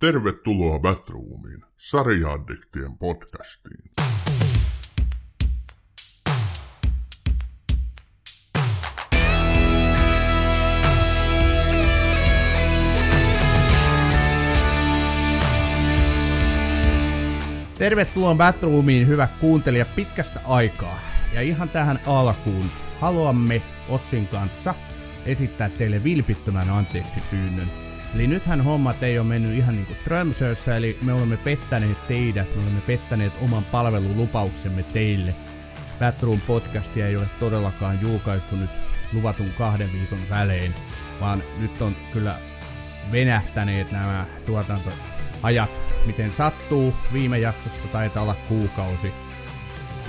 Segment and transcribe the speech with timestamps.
[0.00, 3.90] Tervetuloa Batroomiin, sarjaaddiktien podcastiin.
[17.78, 21.00] Tervetuloa Batroomiin, hyvä kuuntelija, pitkästä aikaa.
[21.34, 22.70] Ja ihan tähän alkuun
[23.00, 24.74] haluamme Ossin kanssa
[25.26, 27.89] esittää teille vilpittömän anteeksi pyynnön.
[28.14, 32.56] Eli nythän hommat ei ole mennyt ihan niin kuin Strömsössä, eli me olemme pettäneet teidät,
[32.56, 35.34] me olemme pettäneet oman palvelulupauksemme teille.
[35.98, 38.70] Batroom podcastia ei ole todellakaan julkaistu nyt
[39.12, 40.74] luvatun kahden viikon välein,
[41.20, 42.34] vaan nyt on kyllä
[43.12, 46.94] venähtäneet nämä tuotantoajat, miten sattuu.
[47.12, 49.12] Viime jaksosta taitaa olla kuukausi.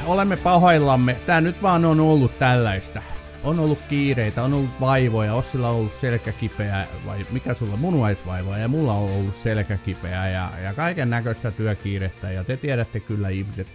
[0.06, 3.02] Olemme pahoillamme, tää nyt vaan on ollut tällaista.
[3.44, 8.68] On ollut kiireitä, on ollut vaivoja, Ossilla on ollut selkäkipeä, vai mikä sulla munuaisvaivoja, ja
[8.68, 13.68] mulla on ollut selkäkipeä, ja, ja kaiken näköistä työkiirettä, ja te tiedätte kyllä ihmiset.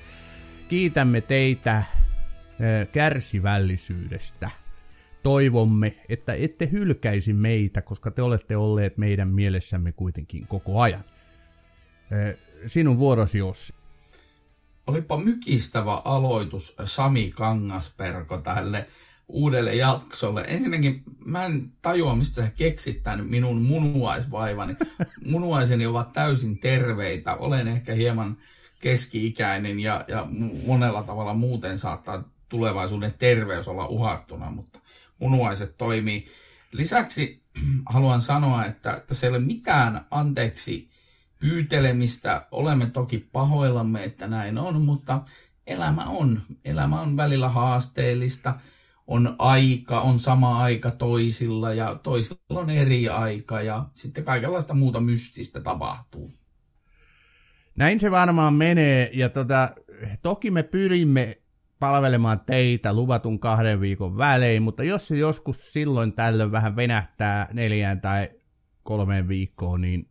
[0.68, 1.82] Kiitämme teitä
[2.92, 4.50] kärsivällisyydestä.
[5.22, 11.04] Toivomme, että ette hylkäisi meitä, koska te olette olleet meidän mielessämme kuitenkin koko ajan.
[12.66, 13.74] Sinun vuorosi, Ossi.
[14.86, 18.86] Olipa mykistävä aloitus Sami Kangasperko tälle
[19.28, 20.44] uudelle jaksolle.
[20.48, 24.76] Ensinnäkin mä en tajua, mistä sä keksit tämän minun munuaisvaivani.
[25.32, 27.34] Munuaiseni ovat täysin terveitä.
[27.34, 28.36] Olen ehkä hieman
[28.80, 30.26] keski-ikäinen ja, ja
[30.66, 34.80] monella tavalla muuten saattaa tulevaisuuden terveys olla uhattuna, mutta
[35.18, 36.28] munuaiset toimii.
[36.72, 37.42] Lisäksi
[37.92, 40.90] haluan sanoa, että tässä ei ole mitään anteeksi
[41.38, 42.46] pyytelemistä.
[42.50, 45.22] Olemme toki pahoillamme, että näin on, mutta
[45.66, 46.40] elämä on.
[46.64, 48.54] Elämä on välillä haasteellista.
[49.06, 55.00] On aika, on sama aika toisilla ja toisilla on eri aika ja sitten kaikenlaista muuta
[55.00, 56.34] mystistä tapahtuu.
[57.76, 59.70] Näin se varmaan menee, ja tota,
[60.22, 61.38] toki me pyrimme
[61.78, 68.00] palvelemaan teitä luvatun kahden viikon välein, mutta jos se joskus silloin tällöin vähän venähtää neljään
[68.00, 68.30] tai
[68.82, 70.08] kolmeen viikkoon, niin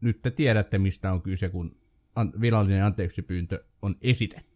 [0.00, 1.76] nyt te tiedätte, mistä on kyse, kun
[2.40, 4.51] virallinen anteeksipyyntö on esitetty.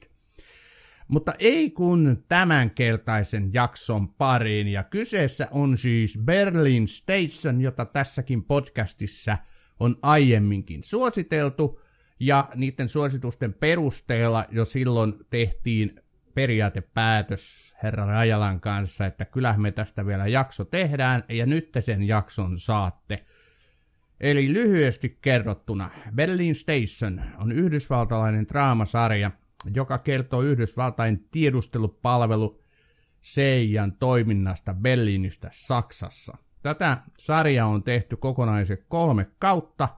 [1.08, 9.38] Mutta ei kun tämänkeltaisen jakson pariin, ja kyseessä on siis Berlin Station, jota tässäkin podcastissa
[9.80, 11.80] on aiemminkin suositeltu,
[12.20, 15.90] ja niiden suositusten perusteella jo silloin tehtiin
[16.34, 22.02] periaatepäätös herra Rajalan kanssa, että kyllä me tästä vielä jakso tehdään, ja nyt te sen
[22.02, 23.24] jakson saatte.
[24.20, 29.30] Eli lyhyesti kerrottuna, Berlin Station on yhdysvaltalainen draamasarja,
[29.74, 32.60] joka kertoo Yhdysvaltain tiedustelupalvelu
[33.22, 36.36] CIAn toiminnasta Berliinistä Saksassa.
[36.62, 39.88] Tätä sarjaa on tehty kokonaiset kolme kautta,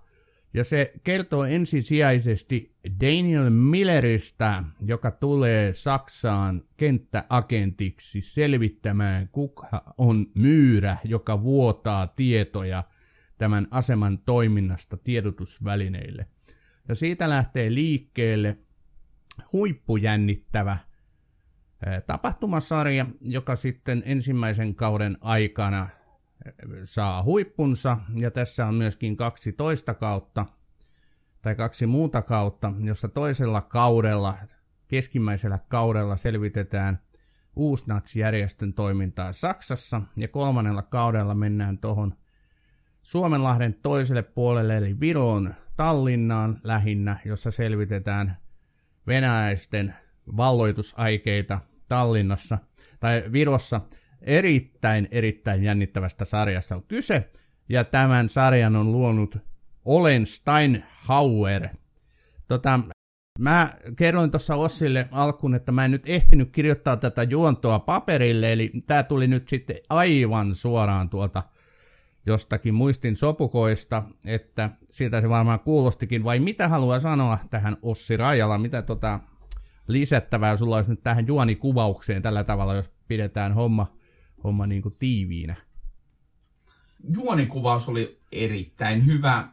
[0.54, 11.42] ja se kertoo ensisijaisesti Daniel Milleristä, joka tulee Saksaan kenttäagentiksi selvittämään, kuka on myyrä, joka
[11.42, 12.82] vuotaa tietoja
[13.38, 16.26] tämän aseman toiminnasta tiedotusvälineille.
[16.88, 18.58] Ja siitä lähtee liikkeelle
[19.52, 20.78] huippujännittävä
[22.06, 25.88] tapahtumasarja, joka sitten ensimmäisen kauden aikana
[26.84, 30.46] saa huippunsa, ja tässä on myöskin kaksi toista kautta,
[31.42, 34.34] tai kaksi muuta kautta, jossa toisella kaudella,
[34.88, 36.98] keskimmäisellä kaudella selvitetään
[37.56, 42.14] uusnatsijärjestön toimintaa Saksassa, ja kolmannella kaudella mennään tuohon
[43.02, 48.36] Suomenlahden toiselle puolelle, eli Viroon Tallinnaan lähinnä, jossa selvitetään
[49.08, 49.94] venäläisten
[50.36, 52.58] valloitusaikeita Tallinnassa
[53.00, 53.80] tai Virossa.
[54.22, 57.30] Erittäin, erittäin jännittävästä sarjasta on kyse,
[57.68, 59.36] ja tämän sarjan on luonut
[59.84, 61.68] Olen Steinhauer.
[62.48, 62.80] Tota,
[63.38, 68.72] mä kerroin tuossa Ossille alkuun, että mä en nyt ehtinyt kirjoittaa tätä juontoa paperille, eli
[68.86, 71.42] tämä tuli nyt sitten aivan suoraan tuolta
[72.28, 78.58] jostakin muistin sopukoista, että siltä se varmaan kuulostikin, vai mitä haluaa sanoa tähän Ossi Rajala,
[78.58, 79.20] mitä tota
[79.88, 83.92] lisättävää sulla olisi nyt tähän juonikuvaukseen tällä tavalla, jos pidetään homma,
[84.44, 85.56] homma niin kuin tiiviinä?
[87.14, 89.48] Juonikuvaus oli erittäin hyvä.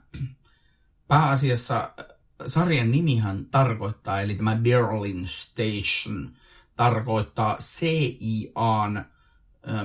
[1.07, 2.05] Pääasiassa äh,
[2.47, 6.31] sarjan nimihan tarkoittaa, eli tämä Berlin Station,
[6.75, 9.05] tarkoittaa CIAn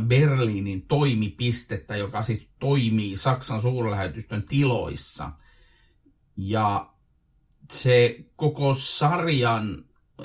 [0.07, 5.33] Berliinin toimipistettä, joka siis toimii Saksan suurlähetystön tiloissa.
[6.37, 6.91] Ja
[7.73, 9.85] se koko sarjan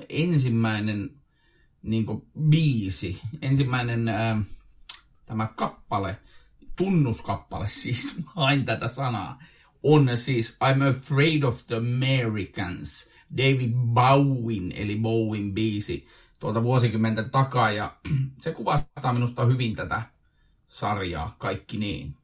[0.10, 1.10] ensimmäinen
[1.81, 4.44] niin kuin, biisi, ensimmäinen ää,
[5.25, 6.18] tämä kappale,
[6.75, 9.44] tunnuskappale siis, hain tätä sanaa,
[9.84, 16.08] on siis I'm Afraid of the Americans, David Bowen, eli Bowen biisi
[16.45, 17.95] tuolta vuosikymmenten takaa, ja
[18.42, 20.01] se kuvastaa minusta hyvin tätä
[20.65, 22.15] sarjaa, kaikki niin.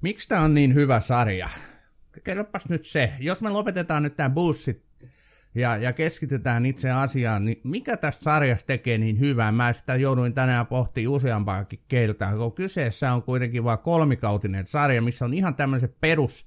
[0.00, 1.48] Miksi tämä on niin hyvä sarja?
[2.24, 3.12] Kerropas nyt se.
[3.20, 4.82] Jos me lopetetaan nyt tämä bullshit
[5.54, 9.52] ja, ja keskitytään itse asiaan, niin mikä tässä sarjassa tekee niin hyvää?
[9.52, 15.24] Mä sitä jouduin tänään pohtimaan useampaakin kertaa, kun kyseessä on kuitenkin vain kolmikautinen sarja, missä
[15.24, 16.46] on ihan tämmöiset perus,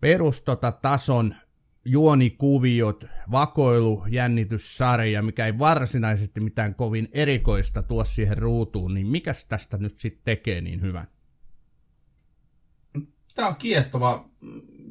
[0.00, 0.72] perus tota,
[1.84, 9.76] juonikuviot, vakoilu, jännityssarja, mikä ei varsinaisesti mitään kovin erikoista tuo siihen ruutuun, niin mikä tästä
[9.76, 11.08] nyt sitten tekee niin hyvän?
[13.34, 14.28] Tämä on kiehtova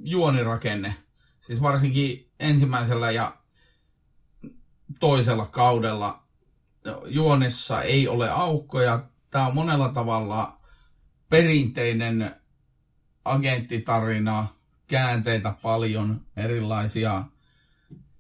[0.04, 0.96] juonirakenne.
[1.40, 3.38] Siis varsinkin ensimmäisellä ja
[5.00, 6.24] toisella kaudella
[7.06, 9.10] juonessa ei ole aukkoja.
[9.32, 10.58] Tämä on monella tavalla
[11.30, 12.36] perinteinen
[13.26, 14.48] agenttitarina,
[14.92, 17.24] käänteitä paljon, erilaisia,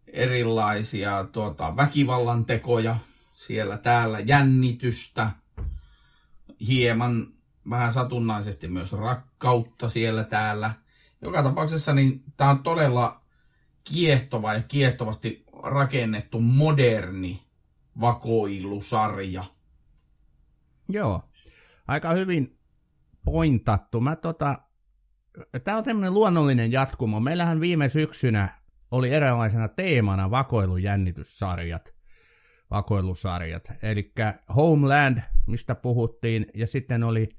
[0.08, 2.98] erilaisia tuota, väkivallan tekoja
[3.34, 5.32] siellä täällä, jännitystä,
[6.68, 7.28] hieman
[7.70, 10.74] vähän satunnaisesti myös rakkautta siellä täällä.
[11.22, 13.22] Joka tapauksessa niin tämä on todella
[13.84, 17.44] kiehtova ja kiehtovasti rakennettu moderni
[18.02, 19.44] vakoilusarja.
[20.90, 21.24] Joo,
[21.88, 22.58] aika hyvin
[23.26, 24.02] pointattu.
[24.02, 24.60] Mä tota,
[25.64, 27.20] Tämä on tämmöinen luonnollinen jatkumo.
[27.20, 28.62] Meillähän viime syksynä
[28.92, 31.94] oli eräänlaisena teemana vakoilujännityssarjat,
[32.72, 33.72] vakoilusarjat.
[33.84, 34.12] Eli
[34.56, 37.30] Homeland, mistä puhuttiin, ja sitten oli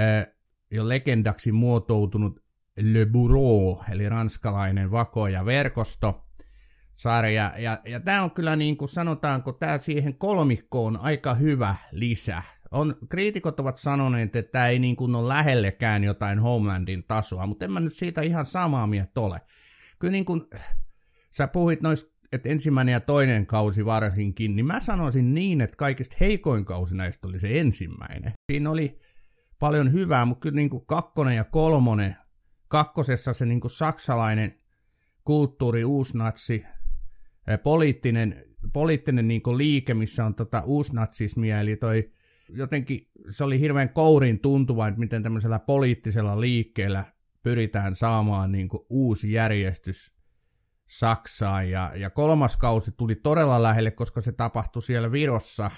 [0.00, 0.26] äh,
[0.70, 2.44] jo legendaksi muotoutunut
[2.76, 6.24] Le Bureau, eli ranskalainen vako- ja verkosto,
[6.92, 7.52] sarja.
[7.58, 12.42] Ja, ja tämä on kyllä niin kuin sanotaanko, tämä siihen kolmikkoon aika hyvä lisä
[12.74, 17.64] on, kriitikot ovat sanoneet, että tämä ei niin kuin ole lähellekään jotain Homelandin tasoa, mutta
[17.64, 19.40] en mä nyt siitä ihan samaa mieltä ole.
[19.98, 20.42] Kyllä niin kuin,
[21.30, 26.16] sä puhuit noista, että ensimmäinen ja toinen kausi varsinkin, niin mä sanoisin niin, että kaikista
[26.20, 28.32] heikoin kausi näistä oli se ensimmäinen.
[28.52, 29.00] Siinä oli
[29.58, 32.16] paljon hyvää, mutta kyllä niin kuin kakkonen ja kolmonen,
[32.68, 34.58] kakkosessa se niin kuin saksalainen
[35.24, 36.64] kulttuuri, uusnatsi,
[37.62, 42.12] poliittinen, poliittinen niin liike, missä on tota uusnatsismia, eli toi
[42.48, 47.04] jotenkin se oli hirveän kourin tuntuva, että miten tämmöisellä poliittisella liikkeellä
[47.42, 50.14] pyritään saamaan niin kuin uusi järjestys
[50.86, 51.70] Saksaan.
[51.70, 55.70] Ja, ja kolmas kausi tuli todella lähelle, koska se tapahtui siellä Virossa.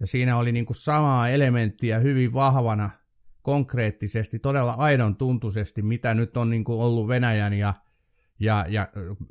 [0.00, 2.90] Ja siinä oli niin kuin samaa elementtiä hyvin vahvana
[3.42, 7.74] konkreettisesti, todella aidon tuntuisesti, mitä nyt on niin kuin ollut Venäjän ja,
[8.40, 8.88] ja, ja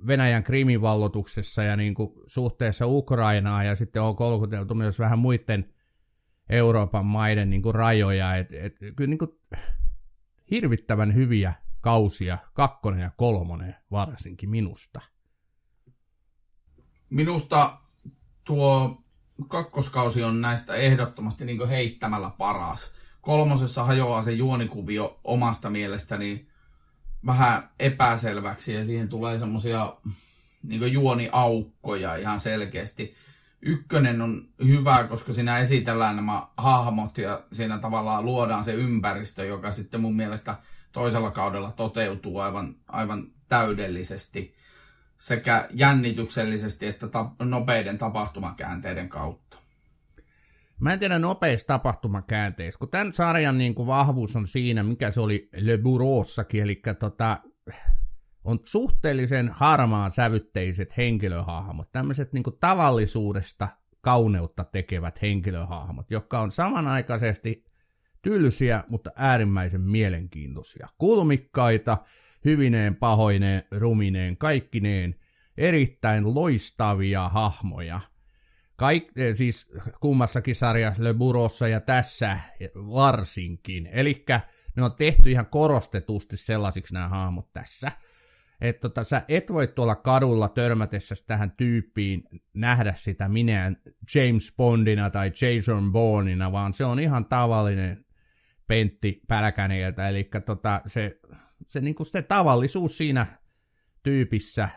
[0.08, 5.74] Venäjän krimivallotuksessa ja niin kuin suhteessa Ukrainaa ja sitten on kolkuteltu myös vähän muiden
[6.50, 8.36] Euroopan maiden niin kuin rajoja.
[8.36, 9.40] Et, et, kyllä niin kuin
[10.52, 15.02] hirvittävän hyviä kausia, kakkonen ja kolmonen varsinkin minusta.
[17.10, 17.78] Minusta
[18.44, 19.04] tuo
[19.48, 22.94] kakkoskausi on näistä ehdottomasti niin heittämällä paras.
[23.22, 26.48] Kolmosessa hajoaa se juonikuvio omasta mielestäni
[27.26, 29.96] vähän epäselväksi ja siihen tulee semmoisia
[30.64, 33.16] niin juoniaukkoja ihan selkeästi
[33.62, 39.72] ykkönen on hyvä, koska siinä esitellään nämä hahmot ja siinä tavallaan luodaan se ympäristö, joka
[39.72, 40.56] sitten mun mielestä
[40.92, 44.56] toisella kaudella toteutuu aivan, aivan täydellisesti
[45.18, 49.58] sekä jännityksellisesti että ta- nopeiden tapahtumakäänteiden kautta.
[50.80, 55.22] Mä en tiedä nopeista tapahtumakäänteistä, kun tämän sarjan niin kuin vahvuus on siinä, mikä se
[55.22, 57.38] oli Le Bureaussakin, eli tota,
[58.46, 63.68] on suhteellisen harmaan sävytteiset henkilöhahmot, tämmöiset niin tavallisuudesta
[64.02, 67.64] kauneutta tekevät henkilöhahmot, jotka on samanaikaisesti
[68.22, 70.88] tylsiä, mutta äärimmäisen mielenkiintoisia.
[70.98, 71.98] Kulmikkaita,
[72.46, 75.16] hyvineen, pahoineen, rumineen, kaikkineen,
[75.58, 78.00] erittäin loistavia hahmoja.
[78.76, 79.68] Kaik, eh, siis
[80.00, 82.38] kummassakin sarjassa Le Burossa ja tässä
[82.76, 83.90] varsinkin.
[83.92, 84.26] Eli
[84.76, 87.92] ne on tehty ihan korostetusti sellaisiksi nämä hahmot tässä–
[88.62, 93.74] että tota, sä et voi tuolla kadulla törmätessä tähän tyyppiin nähdä sitä minä
[94.16, 98.06] James Bondina tai Jason Bourneina, vaan se on ihan tavallinen
[98.68, 101.20] Pentti Pälkäneeltä, eli tota, se,
[101.70, 103.26] se, niinku se tavallisuus siinä
[104.04, 104.70] tyypissä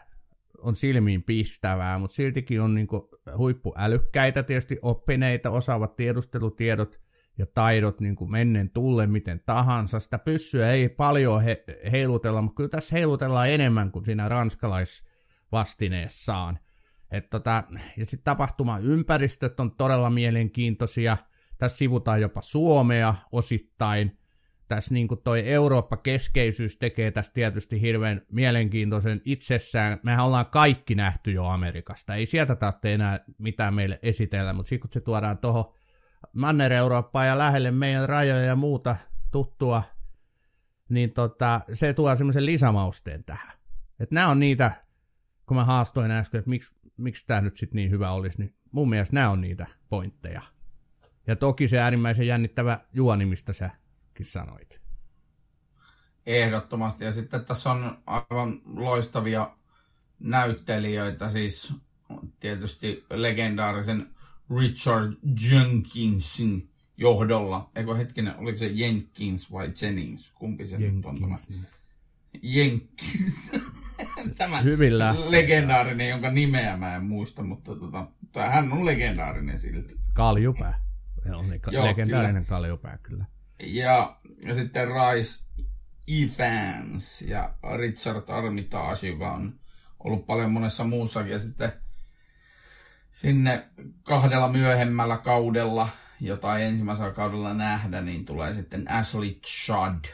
[0.59, 7.04] on silmiin pistävää, mutta siltikin on niinku huippuälykkäitä, tietysti oppineita, osaavat tiedustelutiedot
[7.39, 10.01] ja taidot niin kuin mennen tulle miten tahansa.
[10.01, 16.59] Sitä pyssyä ei paljon he, heilutella, mutta kyllä tässä heilutellaan enemmän kuin siinä ranskalaisvastineessaan.
[17.11, 17.65] Et tota,
[17.97, 21.17] ja sitten tapahtumaympäristöt on todella mielenkiintoisia.
[21.59, 24.19] Tässä sivutaan jopa Suomea osittain.
[24.69, 30.01] tässä niin kuin toi Eurooppa-keskeisyys tekee tästä tietysti hirveän mielenkiintoisen itsessään.
[30.03, 32.15] Mehän ollaan kaikki nähty jo Amerikasta.
[32.15, 35.75] Ei sieltä tarvitse enää mitään meille esitellä, mutta sitten kun se tuodaan tuohon
[36.33, 38.97] Manner-Eurooppaan ja lähelle meidän rajoja ja muuta
[39.31, 39.83] tuttua,
[40.89, 43.53] niin tota, se tuo semmoisen lisämausteen tähän.
[44.01, 44.73] Että nämä on niitä,
[45.47, 48.89] kun mä haastoin äsken, että miksi, miksi tämä nyt sitten niin hyvä olisi, niin mun
[48.89, 50.43] mielestä nämä on niitä pointteja.
[51.27, 54.81] Ja toki se äärimmäisen jännittävä juoni, mistä säkin sanoit.
[56.27, 57.05] Ehdottomasti.
[57.05, 59.57] Ja sitten tässä on aivan loistavia
[60.19, 61.75] näyttelijöitä, siis
[62.41, 64.14] tietysti legendaarisen
[64.59, 65.13] Richard
[65.51, 67.71] Jenkinsin johdolla.
[67.75, 70.31] Eikö hetkinen, oliko se Jenkins vai Jennings?
[70.31, 70.95] Kumpi se Jenkins.
[70.97, 71.39] nyt on tämä?
[72.43, 73.51] Jenkins.
[74.39, 75.17] tämä Hyvillä.
[75.29, 78.07] legendaarinen, jonka nimeä mä en muista, mutta tota,
[78.51, 79.95] hän on legendaarinen silti.
[80.15, 80.85] Kaljupää.
[81.35, 82.49] On niin, Joo, legendaarinen kyllä.
[82.59, 83.25] kaljupää kyllä.
[83.61, 85.45] Ja, ja sitten Rice
[86.09, 89.61] Evans ja Richard Armitage, joka on
[89.99, 91.33] ollut paljon monessa muussakin.
[91.33, 91.73] Ja sitten
[93.15, 93.69] sinne
[94.03, 95.89] kahdella myöhemmällä kaudella,
[96.21, 100.05] jota ensimmäisellä kaudella nähdä, niin tulee sitten Ashley Judd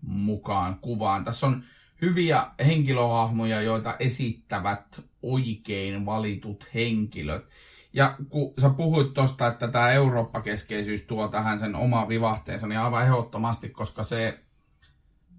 [0.00, 1.24] mukaan kuvaan.
[1.24, 1.64] Tässä on
[2.02, 7.48] hyviä henkilöhahmoja, joita esittävät oikein valitut henkilöt.
[7.92, 13.02] Ja kun sä puhuit tuosta, että tämä Eurooppa-keskeisyys tuo tähän sen oman vivahteensa, niin aivan
[13.02, 14.44] ehdottomasti, koska se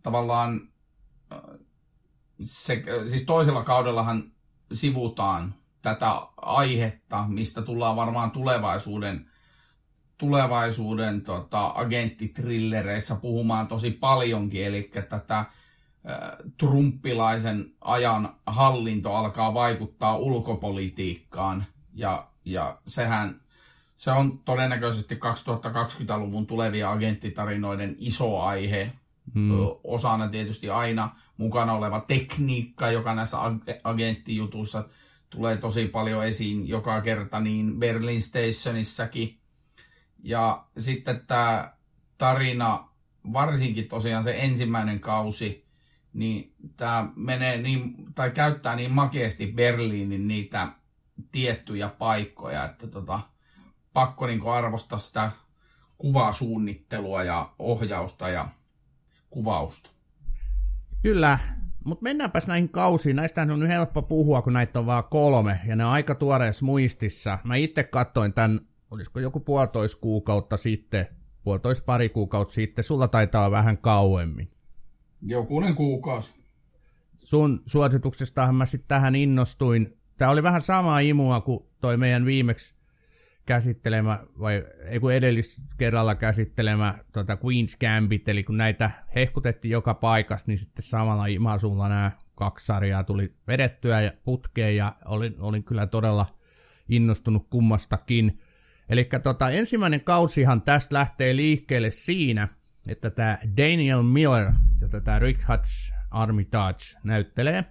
[0.04, 0.70] tavallaan,
[2.44, 4.32] se, siis toisella kaudellahan
[4.74, 9.30] sivutaan tätä aihetta, mistä tullaan varmaan tulevaisuuden,
[10.18, 15.46] tulevaisuuden tota, agenttitrillereissä puhumaan tosi paljonkin, eli tätä
[16.58, 23.36] trumpilaisen ajan hallinto alkaa vaikuttaa ulkopolitiikkaan ja, ja sehän
[23.98, 28.92] se on todennäköisesti 2020-luvun tulevia agenttitarinoiden iso aihe.
[29.34, 29.52] Hmm.
[29.84, 33.38] Osana tietysti aina mukana oleva tekniikka, joka näissä
[33.84, 34.84] agenttijutuissa
[35.32, 39.40] tulee tosi paljon esiin joka kerta, niin Berlin Stationissakin.
[40.24, 41.74] Ja sitten tämä
[42.18, 42.88] tarina,
[43.34, 45.66] varsinkin tosiaan se ensimmäinen kausi,
[46.14, 50.68] niin tämä menee niin, tai käyttää niin makeasti Berliinin niitä
[51.32, 53.20] tiettyjä paikkoja, että tota,
[53.94, 55.32] pakko niin arvostaa sitä
[55.98, 58.48] kuvasuunnittelua ja ohjausta ja
[59.30, 59.90] kuvausta.
[61.02, 61.40] Kyllä,
[61.84, 63.16] mutta mennäänpäs näihin kausiin.
[63.16, 66.66] Näistä on nyt helppo puhua, kun näitä on vaan kolme, ja ne on aika tuoreessa
[66.66, 67.40] muistissa.
[67.44, 68.62] Mä itse katsoin tämän,
[68.92, 71.08] olisiko joku puolitoista kuukautta sitten,
[71.44, 74.52] puolitoista pari kuukautta sitten, sulla taitaa olla vähän kauemmin.
[75.22, 76.34] Jokunen kuukausi.
[77.18, 79.98] Sun suosituksestahan mä sitten tähän innostuin.
[80.18, 82.76] Tämä oli vähän samaa imua kuin toi meidän viimeksi
[83.46, 90.48] käsittelemä, vai ei kun edelliskerralla käsittelemä tota Queen's Gambit, eli kun näitä hehkutettiin joka paikassa,
[90.48, 95.88] niin sitten samalla imasulla nämä kaksi sarjaa tuli vedettyä ja putkeen, ja olin, olin kyllä
[95.88, 96.26] todella
[96.90, 98.42] innostunut kummastakin.
[98.90, 102.48] Eli tota, ensimmäinen kausihan tästä lähtee liikkeelle siinä,
[102.88, 107.66] että tämä Daniel Miller, jota tämä Rick Hutch Armitage näyttelee,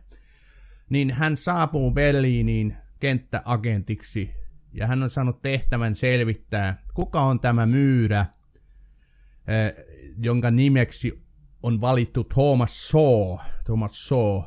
[0.91, 4.40] niin hän saapuu Berliiniin kenttäagentiksi
[4.73, 8.27] ja hän on saanut tehtävän selvittää, kuka on tämä myyrä,
[10.19, 11.23] jonka nimeksi
[11.63, 14.43] on valittu Thomas Shaw, Thomas Shaw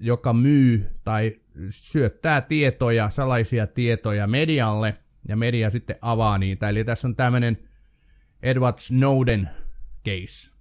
[0.00, 4.96] joka myy tai syöttää tietoja, salaisia tietoja medialle,
[5.28, 6.68] ja media sitten avaa niitä.
[6.68, 7.58] Eli tässä on tämmöinen
[8.42, 9.50] Edward Snowden
[10.04, 10.52] case.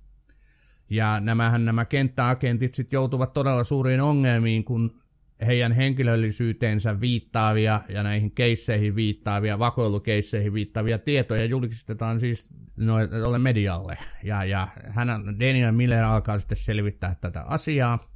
[0.90, 5.01] Ja nämähän nämä kenttäagentit sitten joutuvat todella suuriin ongelmiin, kun
[5.46, 13.98] heidän henkilöllisyyteensä viittaavia ja näihin keisseihin viittaavia, vakoilukeisseihin viittaavia tietoja julkistetaan siis noille medialle.
[14.24, 15.08] Ja, ja hän,
[15.40, 18.12] Daniel Miller alkaa sitten selvittää tätä asiaa.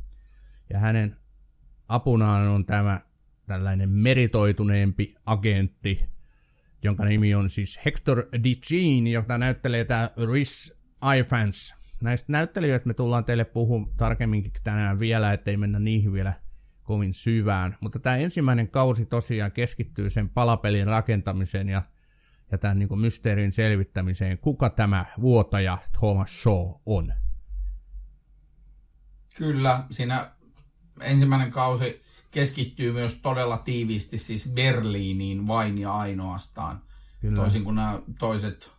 [0.69, 1.17] Ja hänen
[1.87, 3.01] apunaan on tämä
[3.45, 6.05] tällainen meritoituneempi agentti,
[6.83, 10.73] jonka nimi on siis Hector DeJean, jota näyttelee tämä Rhys
[11.19, 11.75] Ifans.
[12.01, 16.33] Näistä näyttelijöistä me tullaan teille puhumaan tarkemminkin tänään vielä, ettei mennä niihin vielä
[16.85, 17.77] kovin syvään.
[17.79, 21.81] Mutta tämä ensimmäinen kausi tosiaan keskittyy sen palapelin rakentamiseen ja,
[22.51, 27.13] ja tämän niin mysteerin selvittämiseen, kuka tämä vuotaja Thomas Shaw on.
[29.37, 30.31] Kyllä, siinä
[31.01, 36.81] ensimmäinen kausi keskittyy myös todella tiiviisti siis Berliiniin vain ja ainoastaan.
[37.21, 37.35] Kyllä.
[37.35, 38.71] Toisin kuin nämä toiset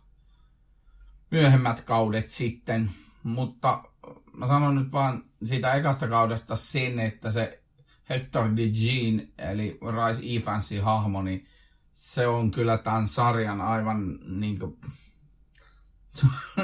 [1.31, 2.91] myöhemmät kaudet sitten.
[3.23, 3.83] Mutta
[4.33, 7.63] mä sanon nyt vaan siitä ekasta kaudesta sen, että se
[8.09, 11.45] Hector de Jean, eli Rice Evansin hahmo, niin
[11.91, 14.77] se on kyllä tämän sarjan aivan niin kuin,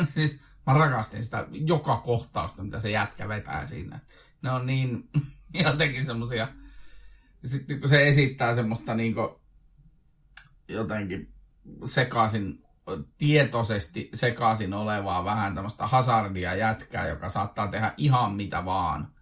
[0.13, 3.99] siis Mä rakastin sitä joka kohtausta, mitä se jätkä vetää siinä.
[4.41, 5.09] Ne on niin
[5.65, 6.47] jotenkin semmosia...
[7.45, 9.41] Sitten kun se esittää semmoista niinku
[10.67, 11.33] jotenkin
[11.85, 12.63] sekaisin,
[13.17, 19.13] tietoisesti sekaisin olevaa vähän tämmöistä hazardia jätkää, joka saattaa tehdä ihan mitä vaan.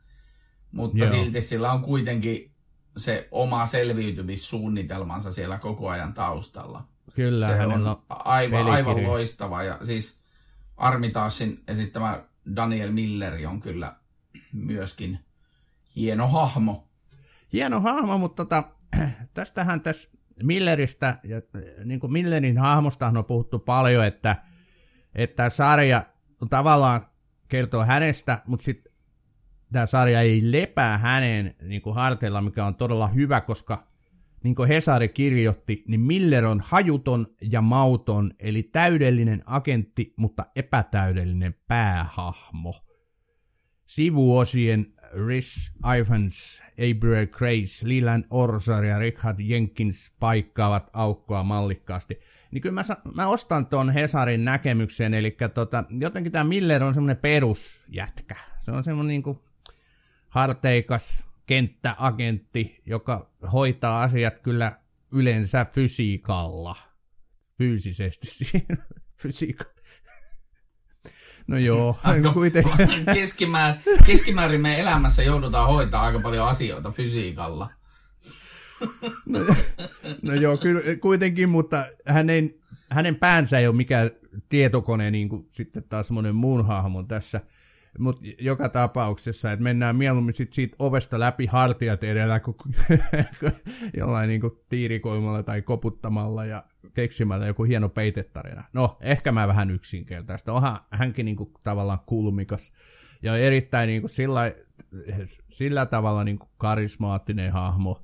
[0.72, 1.12] Mutta Joo.
[1.12, 2.52] silti sillä on kuitenkin
[2.98, 6.88] se oma selviytymissuunnitelmansa siellä koko ajan taustalla.
[7.16, 9.64] Kyllä, se on, on aivan, aivan loistava.
[9.64, 10.22] Ja siis
[10.78, 12.24] Armitaasin esittämä
[12.56, 13.96] Daniel Milleri on kyllä
[14.54, 15.20] myöskin
[15.96, 16.88] hieno hahmo.
[17.54, 18.64] Hieno hahmo, mutta tota,
[19.34, 20.10] tästähän tässä
[20.44, 21.42] Milleristä, ja
[21.86, 24.36] niin kuin Millerin hahmosta on puhuttu paljon, että,
[25.16, 26.04] että sarja
[26.50, 27.08] tavallaan
[27.48, 28.91] kertoo hänestä, mutta sitten
[29.72, 33.88] tämä sarja ei lepää hänen niin kuin harteilla, mikä on todella hyvä, koska
[34.44, 41.56] niin kuin Hesari kirjoitti, niin Miller on hajuton ja mauton, eli täydellinen agentti, mutta epätäydellinen
[41.68, 42.76] päähahmo.
[43.86, 44.94] Sivuosien
[45.28, 52.20] Rich Ivans, Abraham Grace, Leland Orsar ja Richard Jenkins paikkaavat aukkoa mallikkaasti.
[52.52, 52.82] Niin kyllä mä,
[53.14, 58.36] mä ostan tuon Hesarin näkemyksen, eli tota, jotenkin tämä Miller on semmoinen perusjätkä.
[58.60, 59.40] Se on semmoinen niin
[60.32, 64.72] harteikas kenttäagentti, joka hoitaa asiat kyllä
[65.12, 66.76] yleensä fysiikalla.
[67.58, 68.28] Fyysisesti
[69.22, 69.74] fysiikalla.
[71.48, 73.06] No joo, aika, kuitenkin.
[73.14, 77.70] Keskimäärin, keskimäärin meidän elämässä joudutaan hoitaa aika paljon asioita fysiikalla.
[79.26, 79.40] No,
[80.22, 82.54] no joo, kyllä, kuitenkin, mutta hänen,
[82.90, 84.12] hänen päänsä ei ole mikään
[84.50, 87.42] tietokone, niin kuin sitten taas monen muun hahmon tässä.
[88.00, 92.58] Mutta joka tapauksessa, että mennään mieluummin sit siitä ovesta läpi hartiat edellä kuin
[93.98, 98.64] jollain niin kuin tiirikoimalla tai koputtamalla ja keksimällä joku hieno peitetarina.
[98.74, 100.54] No, ehkä mä vähän yksinkertaista.
[100.54, 102.74] Onhan hänkin niin kuin, tavallaan kulmikas
[103.22, 104.52] ja erittäin niin kuin, sillä,
[105.50, 108.02] sillä tavalla niin kuin, karismaattinen hahmo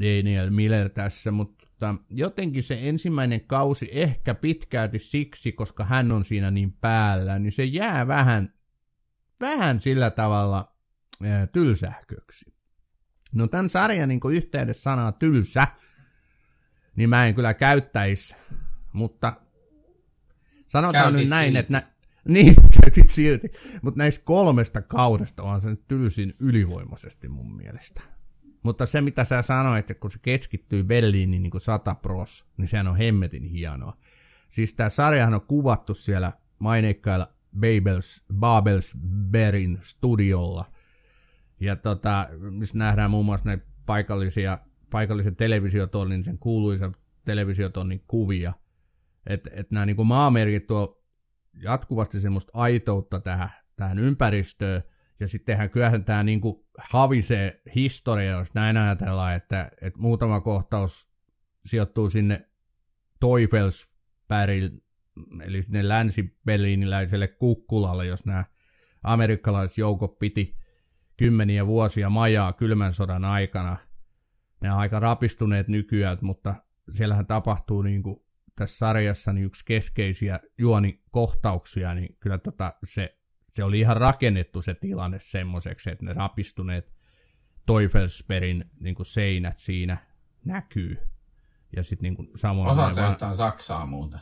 [0.00, 6.50] Daniel Miller tässä, mutta jotenkin se ensimmäinen kausi ehkä pitkälti siksi, koska hän on siinä
[6.50, 8.52] niin päällä, niin se jää vähän
[9.40, 10.72] vähän sillä tavalla
[11.24, 12.52] ää, tylsähköksi.
[13.32, 15.66] No tämän sarjan niin yhteydessä sanaa tylsä,
[16.96, 18.36] niin mä en kyllä käyttäisi,
[18.92, 19.32] mutta
[20.68, 21.58] sanotaan Käytit nyt näin, silti.
[21.58, 21.86] että nä-
[22.34, 23.48] niin, käytit silti.
[23.82, 28.00] Mutta näistä kolmesta kaudesta on se tylsin ylivoimaisesti mun mielestä.
[28.62, 32.68] Mutta se, mitä sä sanoit, että kun se keskittyy Berliiniin niin kuin sata pros, niin
[32.68, 33.96] sehän on hemmetin hienoa.
[34.50, 40.72] Siis tämä sarjahan on kuvattu siellä maineikkailla Babels, Babelsbergin studiolla.
[41.60, 44.58] Ja tota, missä nähdään muun muassa näitä paikallisia,
[44.90, 46.92] paikallisen televisiotonnin, sen kuuluisa
[47.24, 48.52] televisiotonnin kuvia.
[49.26, 51.02] Että et nämä niin maamerkit tuo
[51.62, 54.82] jatkuvasti semmoista aitoutta tähän, tähän ympäristöön.
[55.20, 56.40] Ja sittenhän kyllähän tämä niin
[56.78, 61.08] havisee historia, jos näin ajatellaan, että, että muutama kohtaus
[61.66, 62.48] sijoittuu sinne
[63.20, 64.82] Teufelsbergin
[65.44, 68.44] eli sinne länsi-berliiniläiselle kukkulalle, jos nämä
[69.02, 70.56] amerikkalaisjoukot piti
[71.16, 73.76] kymmeniä vuosia majaa kylmän sodan aikana.
[74.60, 76.54] Ne on aika rapistuneet nykyään, mutta
[76.92, 78.20] siellähän tapahtuu niin kuin
[78.56, 83.18] tässä sarjassa niin yksi keskeisiä juonikohtauksia, niin kyllä tota, se,
[83.56, 86.92] se oli ihan rakennettu se tilanne semmoiseksi, että ne rapistuneet
[87.66, 89.98] Teufelsbergin niin kuin seinät siinä
[90.44, 90.98] näkyy.
[91.76, 92.70] Ja sitten niin samoin...
[92.70, 93.36] Osaatko vaan...
[93.36, 94.20] Saksaa muuten?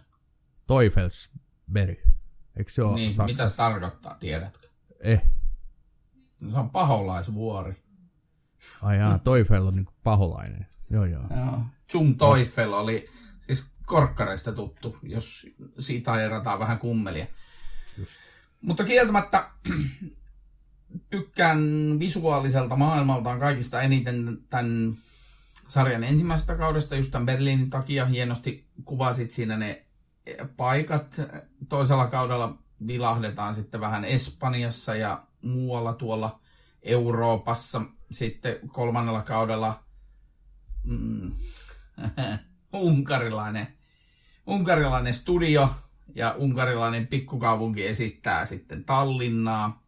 [0.67, 1.99] Teufelsberg.
[2.57, 3.25] Eikö se ole Niin, Saksassa?
[3.27, 4.69] mitä se tarkoittaa, tiedätkö?
[5.01, 5.23] Eh.
[6.41, 7.75] No, se on paholaisvuori.
[8.83, 10.67] Ai jaa, Teufel on niin paholainen.
[10.91, 11.23] Joo, joo.
[11.37, 11.61] joo.
[11.93, 15.47] Zum Teufel oli siis korkkareista tuttu, jos
[15.79, 17.27] siitä erotaan vähän kummelia.
[17.99, 18.13] Just.
[18.61, 19.51] Mutta kieltämättä
[21.11, 21.61] tykkään
[21.99, 24.95] visuaaliselta maailmaltaan kaikista eniten tämän
[25.69, 28.07] sarjan ensimmäisestä kaudesta, just tämän Berliinin takia.
[28.07, 29.86] Hienosti kuvasit siinä ne
[30.57, 31.21] paikat.
[31.69, 36.41] Toisella kaudella vilahdetaan sitten vähän Espanjassa ja muualla tuolla
[36.83, 37.83] Euroopassa.
[38.11, 39.85] Sitten kolmannella kaudella
[40.85, 41.33] mm,
[42.73, 43.67] unkarilainen,
[44.47, 45.71] unkarilainen studio
[46.15, 49.83] ja unkarilainen pikkukaupunki esittää sitten Tallinnaa.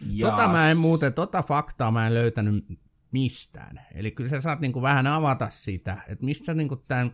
[0.00, 0.30] Ja...
[0.30, 2.64] Tota mä en muuten, tota faktaa mä en löytänyt
[3.12, 3.80] mistään.
[3.94, 7.12] Eli kyllä sä saat niinku vähän avata sitä, että mistä niinku tämän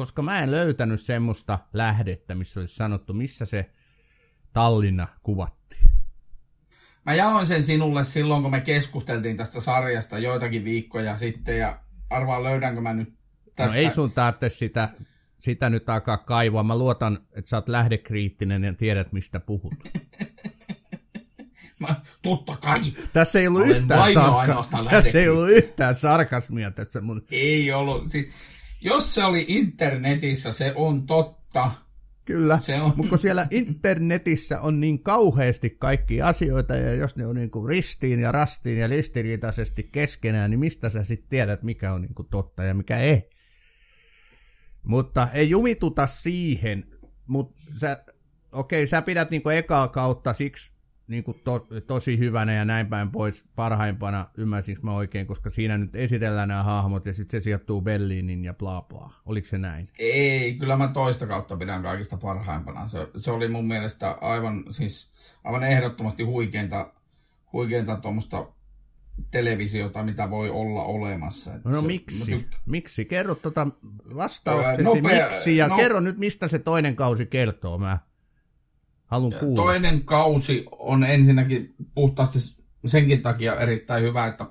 [0.00, 3.70] koska mä en löytänyt semmoista lähdettä, missä olisi sanottu, missä se
[4.52, 5.90] Tallinna kuvattiin.
[7.06, 12.42] Mä jaoin sen sinulle silloin, kun me keskusteltiin tästä sarjasta joitakin viikkoja sitten, ja arvaa
[12.42, 13.14] löydänkö mä nyt
[13.56, 13.76] tästä.
[13.76, 14.88] No ei sun tarvitse sitä
[15.40, 16.62] sitä nyt alkaa kaivaa.
[16.62, 19.74] Mä luotan, että sä oot lähdekriittinen ja tiedät, mistä puhut.
[21.78, 22.80] Mä, totta kai.
[23.12, 27.22] Tässä ei ollut, yhtään, sarka- tässä ei ollut yhtään sarkasmia tässä mun...
[27.30, 28.10] Ei ollut.
[28.10, 28.28] Siis,
[28.80, 31.72] jos se oli internetissä, se on totta.
[32.24, 32.92] Kyllä, se on.
[32.96, 38.20] mutta siellä internetissä on niin kauheasti kaikki asioita, ja jos ne on niin kuin ristiin
[38.20, 42.64] ja rastiin ja listiriitaisesti keskenään, niin mistä sä sitten tiedät, mikä on niin kuin totta
[42.64, 43.30] ja mikä ei.
[44.82, 46.86] Mutta ei jumituta siihen,
[47.26, 48.04] mutta sä,
[48.52, 50.72] okei, sä pidät niin kuin ekaa kautta siksi
[51.10, 55.78] niin kuin to, tosi hyvänä ja näin päin pois parhaimpana, ymmärsinkö mä oikein, koska siinä
[55.78, 59.12] nyt esitellään nämä hahmot ja sitten se sijoittuu Berliinin ja bla bla.
[59.26, 59.88] Oliko se näin?
[59.98, 62.86] Ei, kyllä mä toista kautta pidän kaikista parhaimpana.
[62.86, 65.10] Se, se oli mun mielestä aivan, siis,
[65.44, 66.92] aivan ehdottomasti huikeinta,
[67.52, 68.46] huikeinta tuommoista
[69.30, 71.50] televisiota, mitä voi olla olemassa.
[71.50, 72.24] no, no se, miksi?
[72.24, 72.46] Tyk...
[72.66, 73.04] Miksi?
[73.04, 73.68] Kerro tuota
[74.16, 77.78] vastauksesi, nopea, miksi, ja no, kerro nyt, mistä se toinen kausi kertoo.
[77.78, 77.98] Mä
[79.10, 79.62] Haluan kuulla.
[79.62, 82.38] Toinen kausi on ensinnäkin puhtaasti
[82.86, 84.46] senkin takia erittäin hyvä, että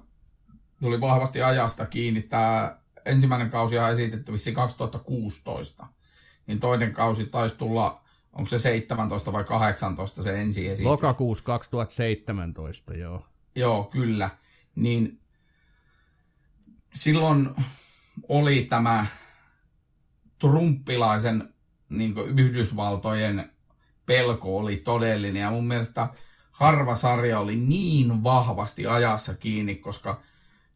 [0.81, 2.21] tuli vahvasti ajasta kiinni.
[2.21, 5.87] Tämä ensimmäinen kausi on esitetty vissiin 2016,
[6.47, 8.01] niin toinen kausi taisi tulla,
[8.33, 10.91] onko se 17 vai 18 se ensi esitys?
[10.91, 13.25] Lokakuussa 2017, joo.
[13.55, 14.29] Joo, kyllä.
[14.75, 15.19] Niin
[16.93, 17.49] silloin
[18.27, 19.05] oli tämä
[20.39, 21.53] trumppilaisen
[21.89, 23.51] niin Yhdysvaltojen
[24.09, 26.07] pelko oli todellinen ja mun mielestä
[26.51, 30.21] harva sarja oli niin vahvasti ajassa kiinni, koska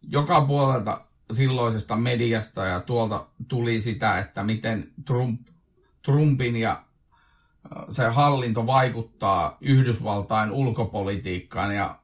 [0.01, 5.41] joka puolelta silloisesta mediasta ja tuolta tuli sitä, että miten Trump,
[6.01, 6.83] Trumpin ja
[7.91, 11.99] se hallinto vaikuttaa Yhdysvaltain ulkopolitiikkaan ja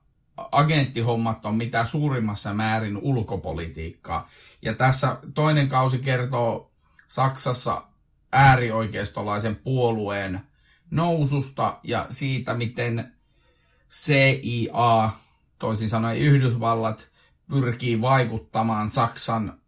[0.52, 4.30] agenttihommat on mitä suurimmassa määrin ulkopolitiikkaa.
[4.62, 6.72] Ja tässä toinen kausi kertoo
[7.08, 7.84] Saksassa
[8.32, 10.49] äärioikeistolaisen puolueen
[10.91, 13.13] noususta ja siitä, miten
[13.89, 15.10] CIA,
[15.60, 17.10] toisin sanoen Yhdysvallat,
[17.49, 19.60] pyrkii vaikuttamaan Saksan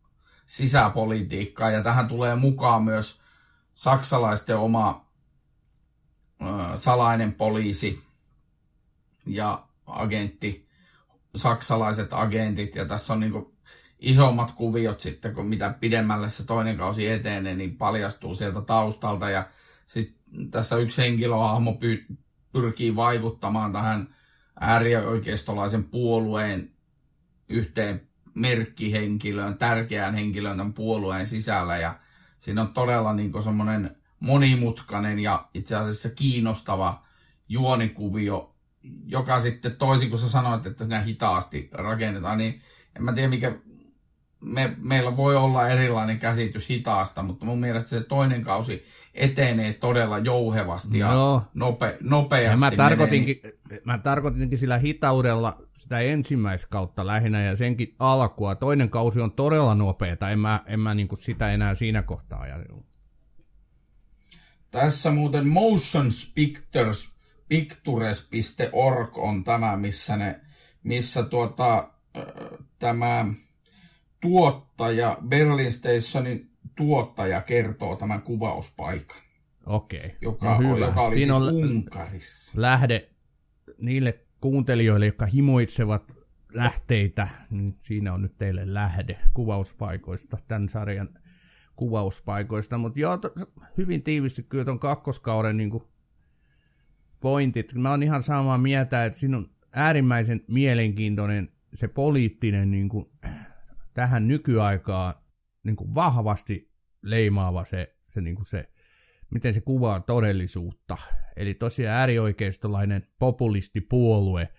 [0.45, 1.73] sisäpolitiikkaan.
[1.73, 3.21] Ja tähän tulee mukaan myös
[3.73, 5.05] saksalaisten oma
[6.75, 8.03] salainen poliisi
[9.25, 10.67] ja agentti,
[11.35, 12.75] saksalaiset agentit.
[12.75, 13.33] Ja tässä on niin
[13.99, 19.29] isommat kuviot sitten, kun mitä pidemmälle se toinen kausi etenee, niin paljastuu sieltä taustalta.
[19.29, 19.47] Ja
[19.85, 20.20] sitten
[20.51, 22.05] tässä yksi henkilöhahmo py,
[22.51, 24.15] pyrkii vaikuttamaan tähän
[24.59, 26.71] äärioikeistolaisen puolueen
[27.49, 31.77] yhteen merkkihenkilöön, tärkeään henkilöön tämän puolueen sisällä.
[31.77, 31.99] Ja
[32.39, 37.05] siinä on todella niin semmoinen monimutkainen ja itse asiassa kiinnostava
[37.49, 38.55] juonikuvio,
[39.05, 42.61] joka sitten toisin kuin sä sanoit, että sinä hitaasti rakennetaan, niin
[42.95, 43.55] en mä tiedä mikä
[44.41, 50.17] me, meillä voi olla erilainen käsitys hitaasta, mutta mun mielestä se toinen kausi etenee todella
[50.17, 51.43] jouhevasti ja no.
[51.53, 52.65] nope, nopeasti.
[52.65, 53.81] Ja mä, tarkoitinkin, menee.
[53.85, 58.55] mä tarkoitinkin sillä hitaudella sitä ensimmäiskautta lähinnä ja senkin alkua.
[58.55, 62.85] Toinen kausi on todella nopeeta, en mä, en mä niinku sitä enää siinä kohtaa ajatellut.
[64.71, 67.09] Tässä muuten Motion Pictures,
[67.47, 70.39] pictures.org on tämä, missä, ne,
[70.83, 71.89] missä tuota,
[72.79, 73.25] tämä
[74.21, 79.21] tuottaja, Berlin Stationin tuottaja kertoo tämän kuvauspaikan.
[79.65, 80.15] Okei.
[80.21, 80.85] Joka, no hyvä.
[80.85, 82.51] joka oli Siinä siis on Unkarissa.
[82.55, 83.09] Lähde
[83.77, 86.11] niille kuuntelijoille, jotka himoitsevat
[86.53, 91.09] lähteitä, niin siinä on nyt teille lähde kuvauspaikoista, tämän sarjan
[91.75, 92.77] kuvauspaikoista.
[92.77, 93.33] Mutta joo, to,
[93.77, 95.83] hyvin tiivisti kyllä tuon kakkoskauden niin kuin
[97.19, 97.73] pointit.
[97.73, 103.09] Mä oon ihan samaa mieltä, että siinä on äärimmäisen mielenkiintoinen se poliittinen niin kuin,
[103.93, 105.13] tähän nykyaikaan
[105.63, 108.69] niin kuin vahvasti leimaava se, se, niin kuin se,
[109.29, 110.97] miten se kuvaa todellisuutta.
[111.35, 114.49] Eli tosiaan äärioikeistolainen populistipuolue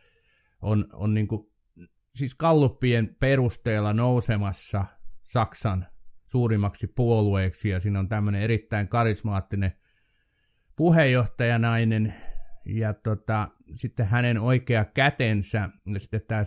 [0.63, 1.53] on, on niin kuin,
[2.15, 4.85] siis kalluppien perusteella nousemassa
[5.23, 5.87] Saksan
[6.27, 9.73] suurimmaksi puolueeksi, ja siinä on tämmöinen erittäin karismaattinen
[10.77, 12.15] puheenjohtajanainen,
[12.65, 16.45] ja tota, sitten hänen oikea kätensä, ja sitten tämä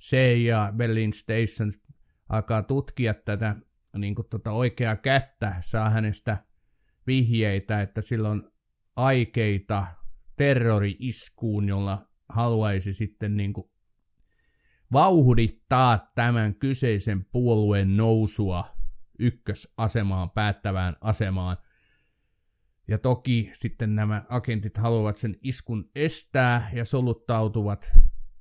[0.00, 1.80] CIA Berlin Stations
[2.28, 3.56] alkaa tutkia tätä
[3.98, 6.44] niin kuin tota oikeaa kättä, saa hänestä
[7.06, 8.52] vihjeitä, että sillä on
[8.96, 9.86] aikeita
[10.36, 13.70] terrori-iskuun, jolla haluaisi sitten niin kuin
[14.92, 18.76] vauhdittaa tämän kyseisen puolueen nousua
[19.18, 21.56] ykkösasemaan, päättävään asemaan.
[22.88, 27.92] Ja toki sitten nämä agentit haluavat sen iskun estää ja soluttautuvat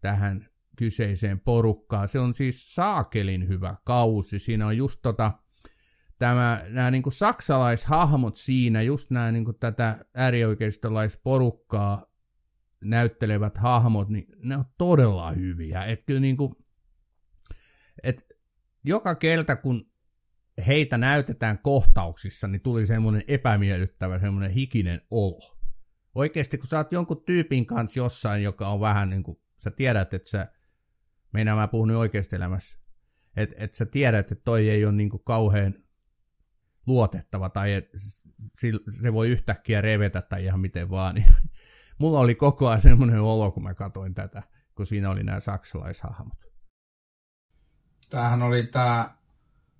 [0.01, 2.07] tähän kyseiseen porukkaan.
[2.07, 4.39] Se on siis saakelin hyvä kausi.
[4.39, 5.31] Siinä on just tota
[6.17, 12.05] tämä, nämä niin kuin saksalaishahmot siinä, just nämä niin kuin tätä äärioikeistolaisporukkaa
[12.83, 15.85] näyttelevät hahmot, niin ne on todella hyviä.
[15.85, 16.55] Et kyllä niin kuin,
[18.03, 18.27] et
[18.83, 19.91] joka kerta, kun
[20.67, 25.57] heitä näytetään kohtauksissa, niin tuli semmoinen epämiellyttävä, semmoinen hikinen olo.
[26.15, 30.13] Oikeasti, kun sä oot jonkun tyypin kanssa jossain, joka on vähän niin kuin, sä tiedät,
[30.13, 30.51] että sä,
[31.35, 32.77] meinaa mä puhun nyt oikeasti elämässä,
[33.35, 35.73] että et sä tiedät, että toi ei ole niin kuin kauhean
[36.87, 37.97] luotettava tai että
[39.01, 41.25] se voi yhtäkkiä revetä tai ihan miten vaan,
[41.99, 44.43] mulla oli koko ajan semmoinen olo, kun mä katsoin tätä,
[44.75, 46.45] kun siinä oli nämä saksalaishahmot.
[48.09, 49.15] Tämähän oli tämä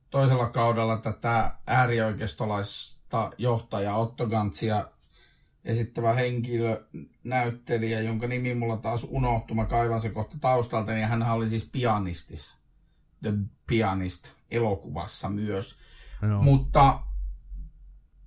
[0.10, 4.88] toisella kaudella tätä äärioikeistolaista johtaja Otto Gantsia
[5.66, 6.86] esittävä henkilö,
[7.24, 11.70] näyttelijä, jonka nimi mulla taas unohtui, mä kaivan se kohta taustalta, niin hän oli siis
[11.72, 12.56] pianistis,
[13.22, 13.34] The
[13.68, 15.76] Pianist elokuvassa myös.
[16.22, 16.42] No.
[16.42, 17.00] Mutta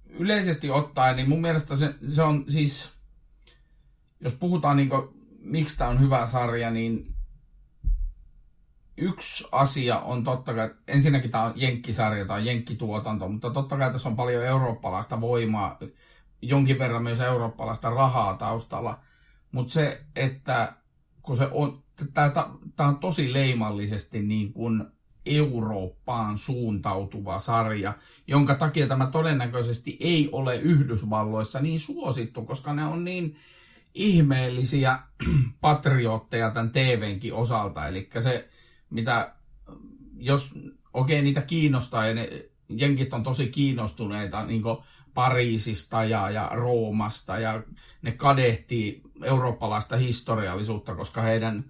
[0.07, 2.91] yleisesti ottaen, niin mun mielestä se, se on siis,
[4.21, 7.15] jos puhutaan niin kuin, miksi tämä on hyvä sarja, niin
[8.97, 14.09] yksi asia on totta kai, ensinnäkin tämä on jenkkisarja tai jenkkituotanto, mutta totta kai tässä
[14.09, 15.79] on paljon eurooppalaista voimaa,
[16.43, 19.01] jonkin verran myös eurooppalaista rahaa taustalla.
[19.53, 20.73] Mutta se, että
[21.23, 21.83] kun se on,
[22.15, 24.85] tämä on tosi leimallisesti niin kuin
[25.27, 27.95] Eurooppaan suuntautuva sarja,
[28.27, 33.37] jonka takia tämä todennäköisesti ei ole Yhdysvalloissa niin suosittu, koska ne on niin
[33.95, 34.99] ihmeellisiä
[35.61, 37.89] patriotteja tämän TVnkin osalta.
[37.89, 38.49] Eli se,
[38.91, 39.35] mitä,
[40.17, 40.55] jos
[40.93, 44.63] okay, niitä kiinnostaa ja ne jenkit on tosi kiinnostuneita niin
[45.19, 47.63] Pariisista ja, ja Roomasta ja
[48.03, 51.65] ne kadehtii eurooppalaista historiallisuutta, koska heidän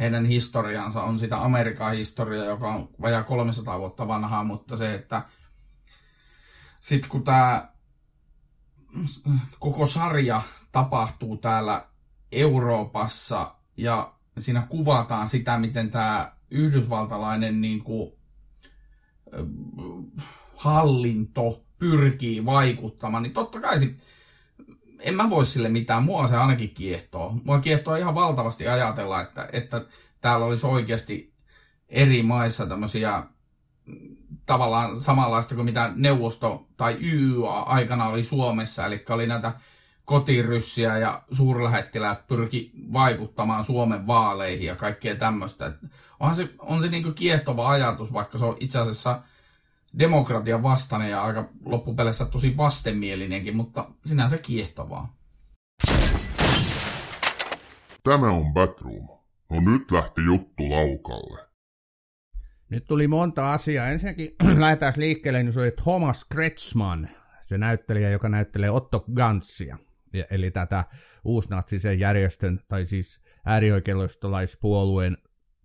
[0.00, 5.22] heidän historiansa on sitä Amerikan historiaa, joka on vajaa 300 vuotta vanhaa, mutta se, että
[6.80, 7.68] sitten kun tämä
[9.58, 11.86] koko sarja tapahtuu täällä
[12.32, 18.12] Euroopassa ja siinä kuvataan sitä, miten tämä yhdysvaltalainen niin kuin,
[20.54, 23.98] hallinto pyrkii vaikuttamaan, niin totta kai sit,
[24.98, 27.40] en mä voi sille mitään, mua se ainakin kiehtoo.
[27.44, 29.84] Mua kiehtoo ihan valtavasti ajatella, että, että
[30.20, 31.34] täällä olisi oikeasti
[31.88, 33.22] eri maissa tämmöisiä
[34.46, 39.52] tavallaan samanlaista kuin mitä neuvosto tai YYA aikana oli Suomessa, eli oli näitä
[40.04, 45.72] kotiryssiä ja suurlähettiläät pyrki vaikuttamaan Suomen vaaleihin ja kaikkea tämmöistä.
[46.20, 49.22] Onhan se, on se niin kiehtova ajatus, vaikka se on itse asiassa
[49.98, 55.16] demokratian vastainen ja aika loppupeleissä tosi vastenmielinenkin, mutta sinänsä kiehtovaa.
[58.04, 59.08] Tämä on Batroom.
[59.50, 61.46] No nyt lähti juttu laukalle.
[62.68, 63.86] Nyt tuli monta asiaa.
[63.86, 67.08] Ensinnäkin lähdetään liikkeelle, niin se oli Thomas Kretschmann,
[67.44, 69.78] se näyttelijä, joka näyttelee Otto Gansia,
[70.30, 70.84] eli tätä
[71.24, 75.16] uusnatsisen järjestön, tai siis äärioikeistolaispuolueen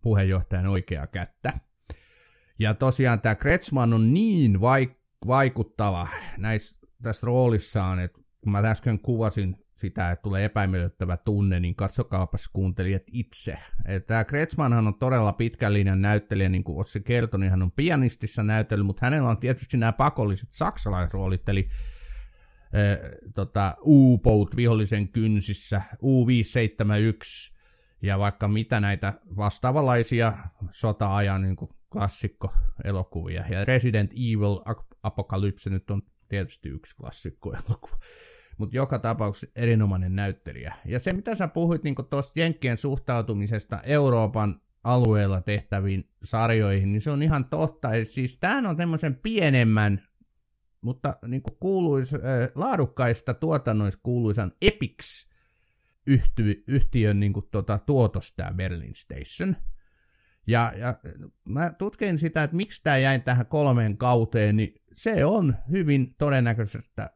[0.02, 1.60] puheenjohtajan oikea kättä.
[2.62, 9.00] Ja tosiaan tämä Kretschmann on niin vaik- vaikuttava näissä, tässä roolissaan, että kun mä äsken
[9.00, 13.58] kuvasin sitä, että tulee epämiellyttävä tunne, niin katsokaapas kuuntelijat itse.
[14.08, 18.86] Tämä Kretschmannhan on todella pitkällinen näyttelijä, niin kuin Ossi kertoi, niin hän on pianistissa näytellyt,
[18.86, 22.98] mutta hänellä on tietysti nämä pakolliset saksalaisroolit, eli äh,
[23.36, 27.54] tota, U-Boat vihollisen kynsissä, U571
[28.02, 30.34] ja vaikka mitä näitä vastaavanlaisia
[30.72, 31.56] sota-ajan niin
[31.92, 33.46] klassikko-elokuvia.
[33.50, 34.60] Ja Resident Evil
[35.04, 37.98] Apocalypse nyt on tietysti yksi klassikko-elokuva.
[38.58, 40.76] Mutta joka tapauksessa erinomainen näyttelijä.
[40.86, 47.12] Ja se, mitä sä puhuit niin tuosta Jenkkien suhtautumisesta Euroopan alueella tehtäviin sarjoihin, niin se
[47.12, 47.94] on ihan totta.
[47.94, 50.02] Et siis tämähän on semmoisen pienemmän,
[50.82, 52.20] mutta niin kuuluis, äh,
[52.56, 55.28] laadukkaista tuotannoista kuuluisan Epix
[56.68, 59.56] yhtiön niin kuin, tota, tuotos tämä Berlin Station.
[60.52, 60.96] Ja, ja
[61.46, 67.10] mä tutkin sitä, että miksi tämä jäi tähän kolmeen kauteen, niin se on hyvin todennäköistä,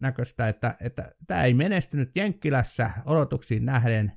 [0.00, 4.12] näköistä, että, että tämä ei menestynyt Jenkkilässä odotuksiin nähden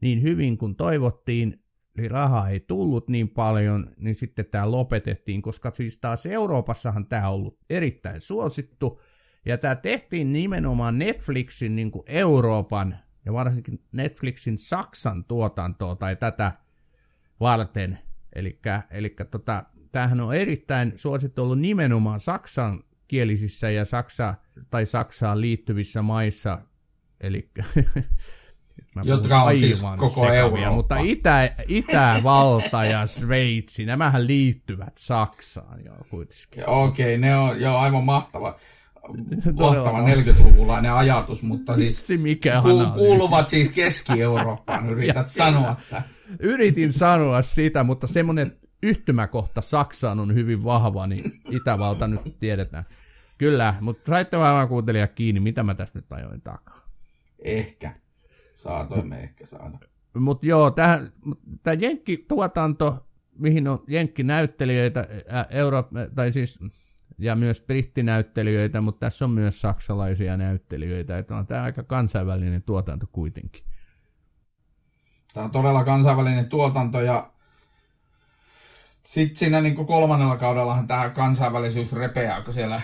[0.00, 1.64] niin hyvin kuin toivottiin,
[1.98, 7.28] eli rahaa ei tullut niin paljon, niin sitten tämä lopetettiin, koska siis taas Euroopassahan tämä
[7.28, 9.00] on ollut erittäin suosittu,
[9.46, 16.52] ja tämä tehtiin nimenomaan Netflixin niin kuin Euroopan ja varsinkin Netflixin Saksan tuotantoa tai tätä
[17.40, 17.98] varten.
[18.90, 24.34] Eli tota, tämähän on erittäin suosittu ollut nimenomaan Saksan kielisissä ja Saksa,
[24.70, 26.58] tai Saksaan liittyvissä maissa,
[27.20, 27.50] eli
[29.04, 30.74] Jotka on siis koko sekavia, Eurooppa.
[30.74, 36.68] Mutta Itä, Itävalta ja Sveitsi, nämähän liittyvät Saksaan jo kuitenkin.
[36.68, 38.56] Okei, ne on jo aivan mahtava,
[39.60, 40.10] mahtava on.
[40.10, 42.62] 40-lukulainen ajatus, mutta siis mikä
[42.94, 46.02] kuuluvat siis Keski-Eurooppaan, yrität sanoa, että
[46.42, 52.84] Yritin sanoa sitä, mutta semmoinen yhtymäkohta Saksaan on hyvin vahva, niin Itävalta nyt tiedetään.
[53.38, 56.86] Kyllä, mutta saitte varmaan kuuntelija kiinni, mitä mä tästä nyt ajoin takaa.
[57.44, 57.94] ehkä.
[58.54, 59.78] Saatoimme ehkä saada.
[60.14, 63.06] Mutta joo, tämä Jenkki-tuotanto,
[63.38, 66.58] mihin on Jenkki-näyttelijöitä, ää, Euro, tai siis,
[67.18, 73.06] ja myös brittinäyttelijöitä, mutta tässä on myös saksalaisia näyttelijöitä, että on tämä aika kansainvälinen tuotanto
[73.12, 73.69] kuitenkin.
[75.34, 77.30] Tämä on todella kansainvälinen tuotanto ja
[79.02, 82.82] sitten siinä niin kolmannella kaudellahan tämä kansainvälisyys repeää, kun siellä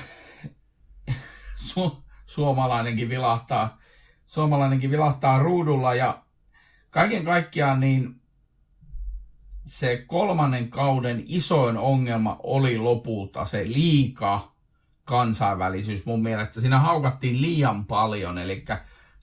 [1.69, 3.79] su- suomalainenkin vilahtaa,
[4.27, 6.23] suomalainenkin vilahtaa ruudulla ja
[6.91, 8.21] kaiken kaikkiaan niin
[9.67, 14.53] se kolmannen kauden isoin ongelma oli lopulta se liika
[15.05, 16.61] kansainvälisyys mun mielestä.
[16.61, 18.65] Siinä haukattiin liian paljon, eli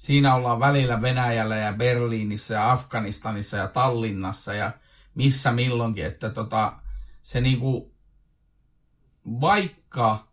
[0.03, 4.71] siinä ollaan välillä Venäjällä ja Berliinissä ja Afganistanissa ja Tallinnassa ja
[5.15, 6.73] missä milloinkin, että tota,
[7.21, 7.95] se niinku,
[9.41, 10.27] vaikka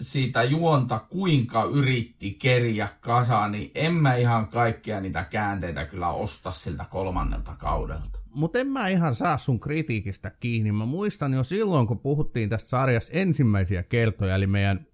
[0.00, 6.52] siitä juonta kuinka yritti keriä kasaan, niin en mä ihan kaikkia niitä käänteitä kyllä osta
[6.52, 8.18] siltä kolmannelta kaudelta.
[8.30, 10.72] Mutta en mä ihan saa sun kritiikistä kiinni.
[10.72, 14.87] Mä muistan jo silloin, kun puhuttiin tästä sarjasta ensimmäisiä kertoja, eli meidän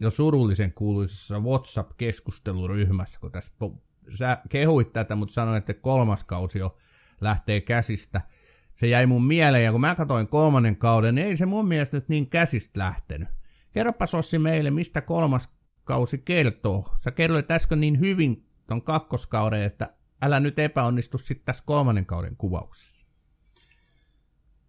[0.00, 3.52] jo surullisen kuuluisessa WhatsApp-keskusteluryhmässä, kun tässä
[4.18, 6.76] sä kehuit tätä, mutta sanoit, että kolmas kausi jo
[7.20, 8.20] lähtee käsistä.
[8.76, 11.96] Se jäi mun mieleen, ja kun mä katsoin kolmannen kauden, niin ei se mun mielestä
[11.96, 13.28] nyt niin käsistä lähtenyt.
[13.72, 15.48] Kerropa Sossi meille, mistä kolmas
[15.84, 16.94] kausi kertoo.
[17.04, 22.36] Sä kerroit äsken niin hyvin ton kakkoskauden, että älä nyt epäonnistu sitten tässä kolmannen kauden
[22.36, 23.04] kuvauksessa.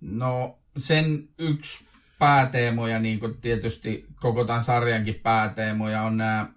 [0.02, 1.89] No sen yksi
[2.20, 6.50] pääteemoja, niin kuin tietysti koko tämän sarjankin pääteemoja, on nämä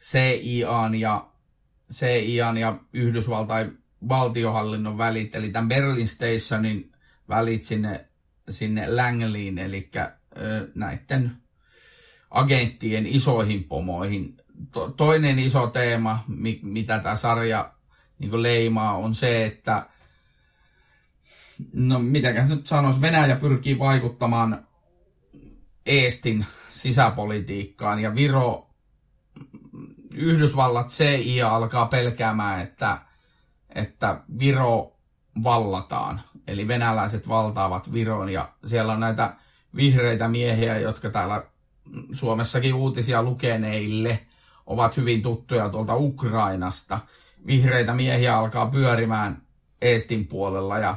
[0.00, 1.30] CIAn ja,
[1.92, 6.92] CIAn ja Yhdysvaltain valtiohallinnon välit, eli tämän Berlin Stationin
[7.28, 8.08] välit sinne,
[8.48, 9.90] sinne Langley'n, eli
[10.74, 11.32] näiden
[12.30, 14.36] agenttien isoihin pomoihin.
[14.72, 17.72] To, toinen iso teema, mi, mitä tämä sarja
[18.18, 19.86] niin leimaa, on se, että
[21.72, 24.67] no mitäkäs nyt sanoisi, Venäjä pyrkii vaikuttamaan
[25.88, 28.70] Eestin sisäpolitiikkaan ja Viro,
[30.14, 32.98] Yhdysvallat CIA alkaa pelkäämään, että,
[33.74, 34.92] että Viro
[35.42, 36.20] vallataan.
[36.46, 39.34] Eli venäläiset valtaavat Viron ja siellä on näitä
[39.76, 41.44] vihreitä miehiä, jotka täällä
[42.12, 44.26] Suomessakin uutisia lukeneille
[44.66, 47.00] ovat hyvin tuttuja tuolta Ukrainasta.
[47.46, 49.42] Vihreitä miehiä alkaa pyörimään
[49.82, 50.96] Eestin puolella ja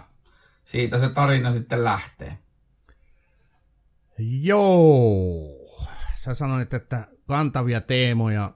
[0.63, 2.37] siitä se tarina sitten lähtee.
[4.41, 5.47] Joo.
[6.15, 8.53] Sä sanoit, että kantavia teemoja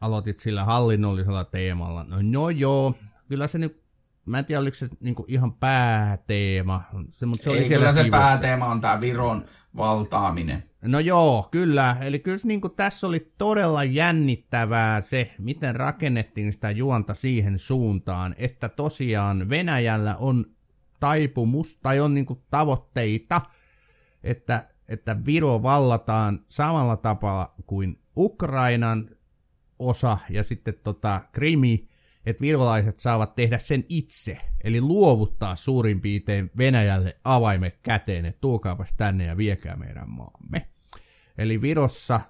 [0.00, 2.04] aloitit sillä hallinnollisella teemalla.
[2.04, 2.94] No, no joo,
[3.28, 3.82] kyllä se nyt,
[4.26, 7.92] mä en tiedä oliko se niinku ihan pääteema, se, mutta se oli Ei, siellä kyllä
[7.94, 8.20] se sivussa.
[8.20, 9.44] pääteema on tämä Viron
[9.76, 10.62] valtaaminen.
[10.82, 11.96] No joo, kyllä.
[12.00, 18.34] Eli kyllä se niinku tässä oli todella jännittävää se, miten rakennettiin sitä juonta siihen suuntaan,
[18.38, 20.46] että tosiaan Venäjällä on
[21.00, 23.40] taipumus tai on niinku tavoitteita,
[24.24, 29.10] että, että Viro vallataan samalla tapaa kuin Ukrainan
[29.78, 31.88] osa ja sitten tota Krimi,
[32.26, 38.94] että virolaiset saavat tehdä sen itse, eli luovuttaa suurin piirtein Venäjälle avaimet käteen, että tuokaapas
[38.96, 40.68] tänne ja viekää meidän maamme.
[41.38, 42.20] Eli Virossa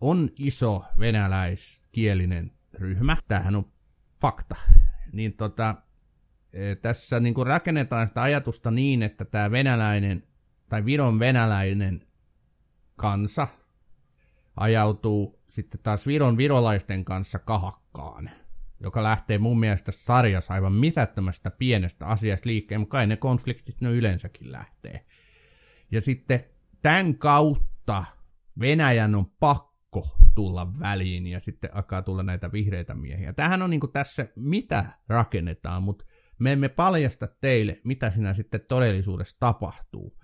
[0.00, 3.72] on iso venäläiskielinen ryhmä, tämähän on
[4.20, 4.56] fakta.
[5.12, 5.74] Niin tota,
[6.52, 10.22] eh, tässä niin kuin rakennetaan sitä ajatusta niin, että tämä venäläinen
[10.70, 12.06] tai Viron venäläinen
[12.96, 13.48] kansa
[14.56, 18.30] ajautuu sitten taas Viron virolaisten kanssa kahakkaan,
[18.80, 23.90] joka lähtee mun mielestä sarjassa aivan mitättömästä pienestä asiasta liikkeen, mutta kai ne konfliktit ne
[23.90, 25.06] yleensäkin lähtee.
[25.90, 26.44] Ja sitten
[26.82, 28.04] tämän kautta
[28.60, 33.32] Venäjän on pakko tulla väliin ja sitten alkaa tulla näitä vihreitä miehiä.
[33.32, 36.04] Tähän on niin tässä, mitä rakennetaan, mutta
[36.38, 40.19] me emme paljasta teille, mitä siinä sitten todellisuudessa tapahtuu.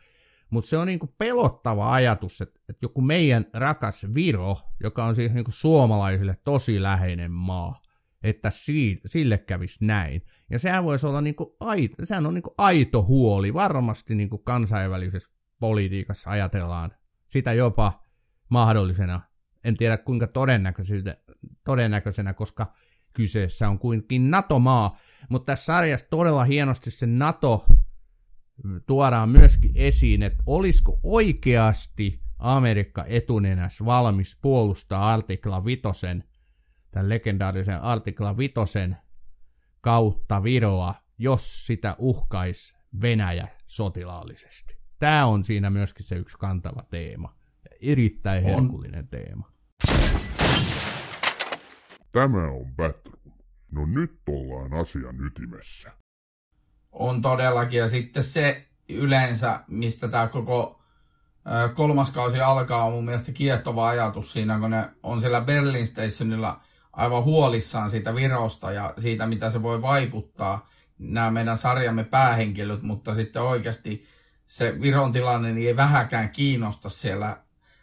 [0.51, 5.33] Mutta se on niinku pelottava ajatus, että, että joku meidän rakas Viro, joka on siis
[5.33, 7.83] niinku suomalaisille tosi läheinen maa,
[8.23, 10.23] että si- sille kävisi näin.
[10.51, 13.55] Ja sehän voisi olla niinku aito, sehän on niinku aito huoli.
[13.55, 16.91] Varmasti niinku kansainvälisessä politiikassa ajatellaan
[17.29, 18.03] sitä jopa
[18.49, 19.21] mahdollisena.
[19.65, 20.29] En tiedä kuinka
[21.65, 22.73] todennäköisenä koska
[23.13, 27.67] kyseessä on kuitenkin NATO-maa, mutta tässä sarjassa todella hienosti se NATO
[28.87, 36.25] tuodaan myöskin esiin, että olisiko oikeasti Amerikka etunenäs valmis puolustaa artikla vitosen,
[36.91, 38.97] tämän legendaarisen artikla vitosen
[39.81, 44.77] kautta Viroa, jos sitä uhkaisi Venäjä sotilaallisesti.
[44.99, 47.37] Tämä on siinä myöskin se yksi kantava teema.
[47.81, 49.51] Erittäin herkullinen teema.
[52.13, 53.33] Tämä on Batroom.
[53.71, 56.06] No nyt ollaan asian ytimessä.
[56.99, 60.81] On todellakin, ja sitten se yleensä, mistä tämä koko
[61.75, 66.61] kolmas kausi alkaa, on mun mielestä kiehtova ajatus siinä, kun ne on siellä Berlin Stationilla
[66.93, 70.69] aivan huolissaan siitä virosta ja siitä, mitä se voi vaikuttaa,
[70.99, 74.07] nämä meidän sarjamme päähenkilöt, mutta sitten oikeasti
[74.47, 77.37] se Viron tilanne niin ei vähäkään kiinnosta siellä,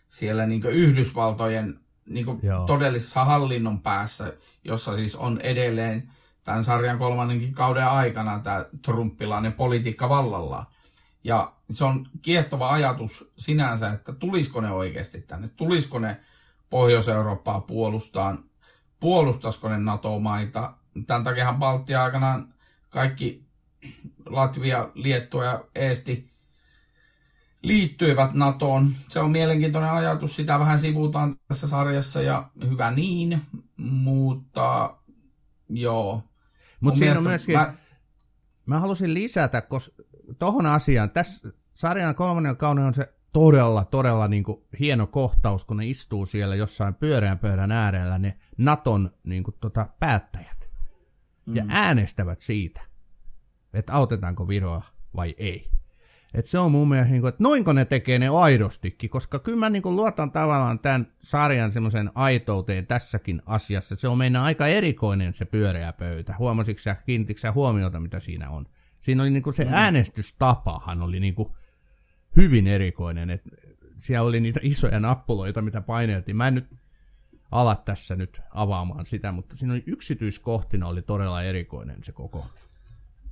[0.08, 2.26] siellä niin Yhdysvaltojen niin
[2.66, 4.34] todellisessa hallinnon päässä,
[4.64, 6.12] jossa siis on edelleen
[6.44, 10.66] tämän sarjan kolmannenkin kauden aikana tämä trumpilainen politiikka vallalla.
[11.24, 16.20] Ja se on kiehtova ajatus sinänsä, että tulisiko ne oikeasti tänne, tulisiko ne
[16.70, 18.44] Pohjois-Eurooppaa puolustaan,
[19.00, 20.74] puolustaisiko ne NATO-maita.
[21.08, 22.54] Tämän takiahan Baltia aikanaan
[22.90, 23.46] kaikki
[24.26, 26.34] Latvia, Liettua ja Eesti
[27.62, 28.92] liittyivät NATOon.
[29.10, 33.42] Se on mielenkiintoinen ajatus, sitä vähän sivutaan tässä sarjassa ja hyvä niin,
[33.78, 34.98] mutta
[35.70, 36.24] joo.
[36.84, 37.74] Mutta siinä on myöskin, mä,
[38.66, 40.04] mä halusin lisätä, koska
[40.40, 45.78] tohon asiaan, tässä sarjan kolmannen kauden on se todella, todella niin kuin hieno kohtaus, kun
[45.78, 50.70] ne istuu siellä jossain pyöreän pöydän äärellä, ne Naton niin kuin, tota, päättäjät.
[51.46, 51.56] Mm.
[51.56, 52.82] Ja äänestävät siitä,
[53.74, 54.82] että autetaanko Viroa
[55.16, 55.72] vai ei.
[56.34, 59.58] Et se on mun mielestä, niin kuin, että noinko ne tekee ne aidostikin, koska kyllä
[59.58, 63.96] mä niin kuin, luotan tavallaan tämän sarjan semmoisen aitouteen tässäkin asiassa.
[63.96, 66.36] Se on meidän aika erikoinen se pyöreä pöytä.
[66.40, 68.66] Huomasitko sä, kiinnitikö huomiota, mitä siinä on?
[69.00, 69.74] Siinä oli niin kuin se mm.
[69.74, 71.50] äänestystapahan oli niin kuin
[72.36, 73.50] hyvin erikoinen, että
[74.02, 76.38] siellä oli niitä isoja nappuloita, mitä paineltiin.
[76.38, 76.68] Mä en nyt
[77.52, 82.46] ala tässä nyt avaamaan sitä, mutta siinä oli yksityiskohtina oli todella erikoinen se koko.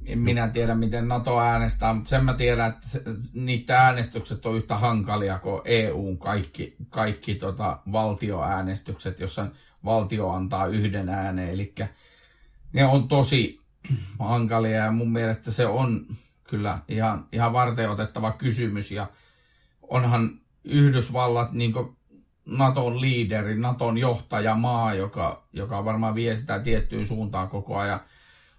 [0.05, 4.77] En minä tiedä, miten NATO äänestää, mutta sen mä tiedän, että niitä äänestykset on yhtä
[4.77, 9.47] hankalia kuin EUn kaikki, kaikki tota valtioäänestykset, jossa
[9.85, 11.49] valtio antaa yhden ääneen.
[11.49, 11.73] Eli
[12.73, 13.61] ne on tosi
[14.19, 16.05] hankalia ja mun mielestä se on
[16.43, 19.07] kyllä ihan, ihan varten otettava kysymys ja
[19.81, 21.73] onhan Yhdysvallat niin
[22.45, 27.99] Naton liideri, Naton johtajamaa, joka, joka varmaan vie sitä tiettyyn suuntaan koko ajan.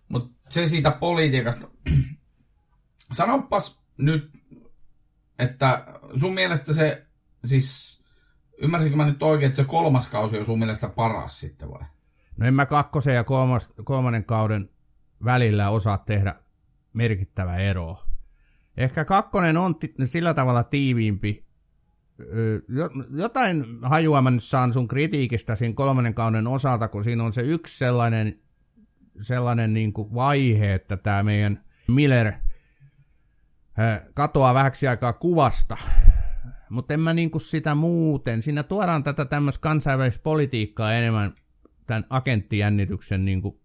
[0.08, 1.68] Mutta se siitä politiikasta.
[3.12, 4.30] Sanopas nyt,
[5.38, 5.84] että
[6.20, 7.06] sun mielestä se,
[7.44, 8.00] siis
[8.62, 11.86] ymmärsinkö mä nyt oikein, että se kolmas kausi on sun mielestä paras sitten vai?
[12.36, 14.70] No en mä kakkosen ja kolmas, kolmannen kauden
[15.24, 16.34] välillä osaa tehdä
[16.92, 17.98] merkittävä ero.
[18.76, 21.46] Ehkä kakkonen on t- sillä tavalla tiiviimpi.
[23.10, 27.42] Jotain hajua mä nyt saan sun kritiikistä siinä kolmannen kauden osalta, kun siinä on se
[27.42, 28.40] yksi sellainen,
[29.20, 32.32] sellainen niin kuin vaihe, että tämä meidän Miller
[34.14, 35.76] katoaa vähäksi aikaa kuvasta.
[36.70, 38.42] Mutta en mä niin kuin sitä muuten.
[38.42, 41.34] Siinä tuodaan tätä tämmöistä kansainvälistä politiikkaa enemmän
[41.86, 43.60] tämän agenttijännityksen niin kuin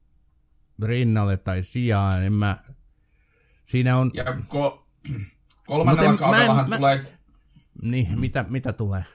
[0.83, 2.23] rinnalle tai sijaan.
[2.23, 2.57] En mä...
[3.65, 4.11] Siinä on...
[4.13, 4.85] Ja ko-
[5.67, 7.05] kolmannella en, kaudellahan mä, tulee...
[7.81, 9.05] Niin, mitä, mitä tulee?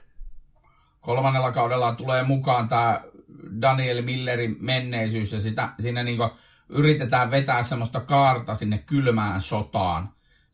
[1.01, 3.01] Kolmannella kaudella tulee mukaan tämä
[3.61, 6.29] Daniel Millerin menneisyys ja sitä, siinä niinku
[6.69, 10.09] yritetään vetää semmoista kaarta sinne kylmään sotaan,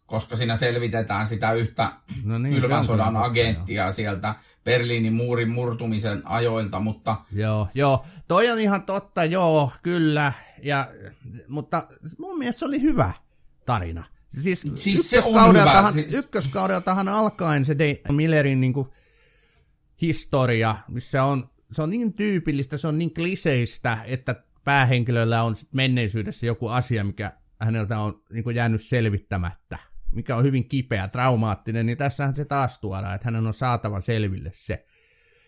[0.05, 1.91] koska siinä selvitetään sitä yhtä
[2.23, 3.91] no niin, kylmän sodan agenttia jo.
[3.91, 7.15] sieltä Berliinin muurin murtumisen ajoilta, mutta...
[7.31, 10.87] Joo, joo, toi on ihan totta, joo, kyllä, ja,
[11.47, 13.11] mutta mun mielestä se oli hyvä
[13.65, 14.03] tarina.
[14.41, 15.91] Siis, siis se on hyvä.
[15.91, 16.13] Siis...
[16.13, 17.75] Ykköskaudeltahan alkaen se
[18.11, 18.87] Millerin niin kuin,
[20.01, 25.73] historia, missä on, se on niin tyypillistä, se on niin kliseistä, että päähenkilöllä on sit
[25.73, 29.77] menneisyydessä joku asia, mikä häneltä on niin jäänyt selvittämättä,
[30.11, 34.51] mikä on hyvin kipeä, traumaattinen, niin tässähän se taas tuodaan, että hänen on saatava selville
[34.53, 34.85] se.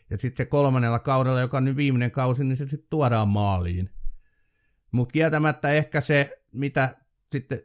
[0.09, 3.89] Ja sitten se kolmannella kaudella, joka on nyt viimeinen kausi, niin se sitten tuodaan maaliin.
[4.91, 6.95] Mutta kieltämättä ehkä se, mitä
[7.31, 7.59] sitten,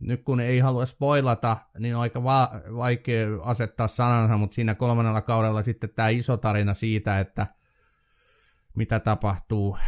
[0.00, 5.20] nyt kun ei halua spoilata, niin on aika va- vaikea asettaa sanansa, mutta siinä kolmannella
[5.20, 7.46] kaudella sitten tämä iso tarina siitä, että
[8.74, 9.78] mitä tapahtuu.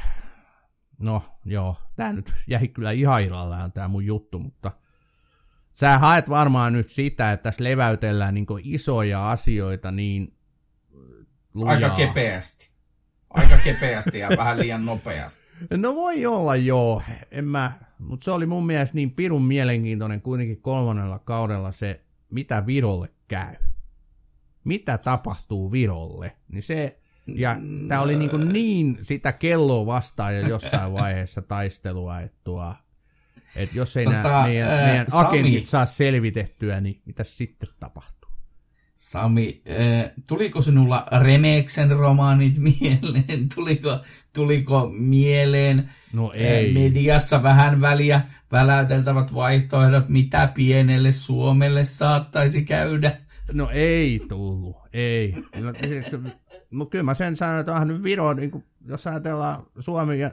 [0.99, 4.73] No joo, tämä nyt jäi kyllä ihan ilallaan tämä mun juttu, mutta
[5.73, 10.37] sä haet varmaan nyt sitä, että tässä leväytellään niin isoja asioita niin
[11.55, 11.75] lujaa.
[11.75, 12.73] Aika kepeästi.
[13.31, 15.43] Aika kepeästi ja vähän liian nopeasti.
[15.71, 17.73] No voi olla joo, en mä,
[18.03, 22.01] mutta se oli mun mielestä niin pirun mielenkiintoinen kuitenkin kolmannella kaudella se,
[22.31, 23.55] mitä Virolle käy.
[24.65, 27.57] Mitä tapahtuu Virolle, niin se, ja
[27.89, 32.75] tämä oli niin, kuin niin sitä kelloa vastaan jo jossain vaiheessa taistelua, että, tuo,
[33.57, 38.22] että jos ei tota, nämä meidän, ää, meidän agentit saa selvitettyä, niin mitä sitten tapahtuu?
[39.13, 43.49] Sami, äh, tuliko sinulla Remeksen romaanit mieleen?
[43.55, 43.99] Tuliko,
[44.33, 46.69] tuliko mieleen no ei.
[46.69, 48.21] Äh, mediassa vähän väliä
[48.53, 53.17] väläyteltävät vaihtoehdot, mitä pienelle Suomelle saattaisi käydä?
[53.53, 55.35] No ei tullut, ei.
[55.61, 55.73] No,
[56.71, 60.31] no kyllä mä sen sanon, että onhan nyt Viro, niin kuin, jos ajatellaan Suomi ja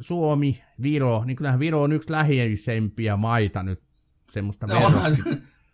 [0.00, 3.82] Suomi, Viro, niin kyllähän Viro on yksi lähiisempiä maita nyt
[4.30, 5.02] semmoista no, No,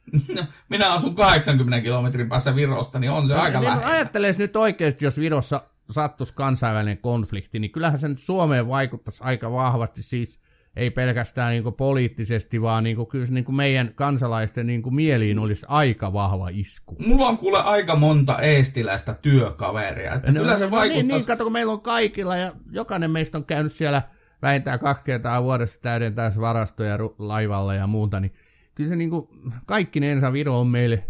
[0.68, 3.86] minä asun 80 kilometrin päässä Virosta, niin on se no, aika niin, lähellä.
[3.86, 9.52] Ajatteles nyt oikeasti, jos Virossa sattuisi kansainvälinen konflikti, niin kyllähän se nyt Suomeen vaikuttaisi aika
[9.52, 10.40] vahvasti, siis
[10.76, 14.94] ei pelkästään niin poliittisesti, vaan niin kuin, kyllä se niin kuin meidän kansalaisten niin kuin
[14.94, 16.96] mieliin olisi aika vahva isku.
[17.06, 20.14] Mulla on kuule aika monta eestiläistä työkaveria.
[20.14, 21.06] Että no, kyllä se vaikuttaisi...
[21.06, 24.02] Niin, niin, kato, kun meillä on kaikilla ja jokainen meistä on käynyt siellä
[24.42, 28.34] vähintään kaksi kertaa vuodessa täydentää varastoja laivalla ja muuta, niin
[28.74, 29.28] kyllä se niin kuin,
[29.66, 31.06] kaikkinensa Viro on meille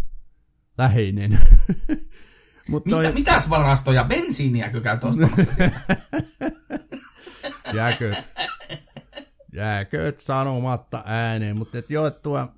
[0.78, 1.38] läheinen.
[2.68, 3.02] Mut toi...
[3.02, 4.04] Mitä, mitäs varastoja?
[4.04, 5.44] Bensiiniäkö käyt ostamassa
[9.52, 12.48] jääkö sanomatta ääneen, mutta et joo, tuo,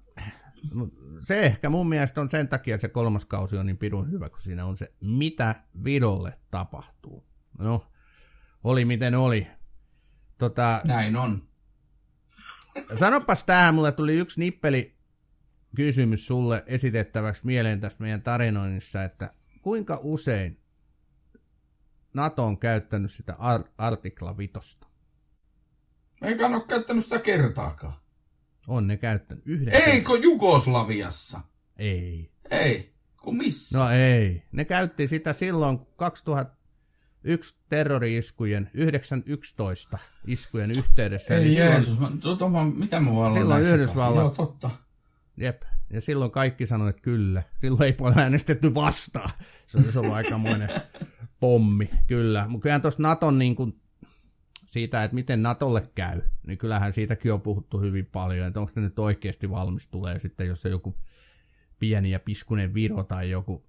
[1.20, 4.40] se ehkä mun mielestä on sen takia se kolmas kausi on niin pidun hyvä, kun
[4.40, 7.26] siinä on se, mitä Virolle tapahtuu.
[7.58, 7.86] No,
[8.64, 9.46] oli miten oli.
[10.38, 11.42] Tota, Näin on.
[12.98, 14.94] Sanopas tähän, mulle tuli yksi nippeli
[15.76, 20.60] kysymys sulle esitettäväksi mieleen tästä meidän tarinoinnissa, että kuinka usein
[22.14, 24.86] NATO on käyttänyt sitä ar- artikla vitosta?
[26.22, 27.94] Eikä ole käyttänyt sitä kertaakaan.
[28.68, 29.74] On ne käyttänyt yhden.
[29.74, 31.40] Eikö Jugoslaviassa?
[31.76, 32.30] Ei.
[32.50, 32.92] Ei.
[33.22, 33.78] Kun missä?
[33.78, 34.42] No ei.
[34.52, 35.78] Ne käytti sitä silloin
[37.22, 41.34] 2001 terrori-iskujen, 911 iskujen yhteydessä.
[41.34, 44.22] Ei Jeesus, silloin, mä, tota, mä, mitä mä voin Silloin Yhdysvallat.
[44.22, 44.70] Joo, totta.
[45.36, 45.62] Jep.
[45.90, 47.42] Ja silloin kaikki sanoivat, että kyllä.
[47.60, 49.30] Silloin ei paljon äänestetty vastaan.
[49.66, 50.68] Se olisi ollut aikamoinen
[51.40, 52.48] pommi, kyllä.
[52.48, 53.80] Mutta kyllähän tuossa Naton niin kuin,
[54.66, 58.80] siitä, että miten Natolle käy, niin kyllähän siitäkin on puhuttu hyvin paljon, että onko se
[58.80, 60.96] nyt oikeasti valmis tulee sitten, jos se joku
[61.78, 63.64] pieni ja piskunen Viro tai joku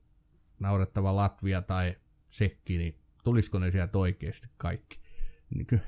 [0.60, 1.96] naurettava Latvia tai
[2.30, 5.00] Sekki, niin tulisiko ne sieltä oikeasti kaikki?
[5.56, 5.82] Niin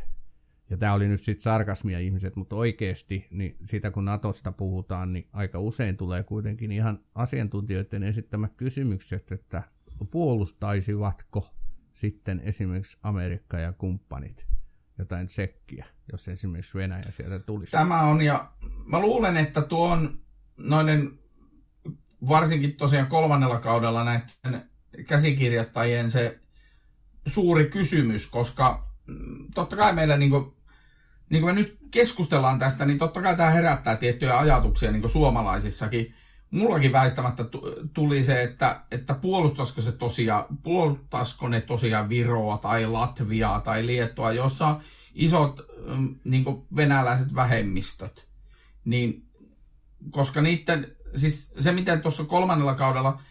[0.70, 5.28] ja tämä oli nyt sitten sarkasmia ihmiset, mutta oikeasti, niin sitä kun Natosta puhutaan, niin
[5.34, 9.64] aika usein tulee kuitenkin ihan asiantuntijoiden esittämät kysymykset, että
[10.12, 11.54] puolustaisivatko
[11.94, 14.48] sitten esimerkiksi Amerikka ja kumppanit
[14.98, 17.72] jotain sekkiä, jos esimerkiksi Venäjä sieltä tulisi.
[17.72, 18.52] Tämä on, ja
[18.86, 20.20] mä luulen, että tuo on
[20.58, 21.20] noiden,
[22.30, 24.70] varsinkin tosiaan kolmannella kaudella näiden
[25.08, 26.40] käsikirjoittajien se
[27.28, 30.54] suuri kysymys, koska mm, totta kai meillä niin kuin,
[31.30, 35.12] niin kuin me nyt keskustellaan tästä, niin totta kai tämä herättää tiettyjä ajatuksia niin kuin
[35.12, 36.14] suomalaisissakin.
[36.52, 37.46] Mullakin väistämättä
[37.94, 44.32] tuli se, että, että puolustaisiko, se tosiaan, puolustaisiko ne tosiaan Viroa tai Latviaa tai Liettua,
[44.32, 44.82] jossa on
[45.14, 45.62] isot
[46.24, 46.46] niin
[46.76, 48.28] venäläiset vähemmistöt.
[48.86, 49.26] Niin,
[50.12, 53.22] koska niiden, siis se miten tuossa kolmannella kaudella,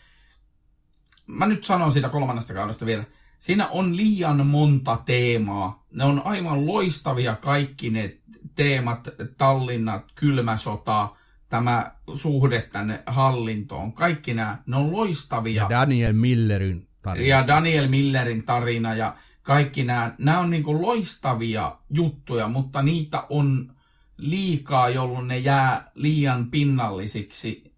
[1.26, 3.04] mä nyt sanon siitä kolmannesta kaudesta vielä,
[3.44, 5.86] Siinä on liian monta teemaa.
[5.90, 8.16] Ne on aivan loistavia kaikki ne
[8.54, 11.08] teemat, Tallinnat, kylmä sota,
[11.48, 13.92] tämä suhde tänne hallintoon.
[13.92, 15.62] Kaikki nämä, ne on loistavia.
[15.62, 17.26] Ja Daniel Millerin tarina.
[17.26, 23.72] Ja Daniel Millerin tarina ja kaikki nämä, nämä on niin loistavia juttuja, mutta niitä on
[24.16, 27.72] liikaa, jolloin ne jää liian pinnallisiksi.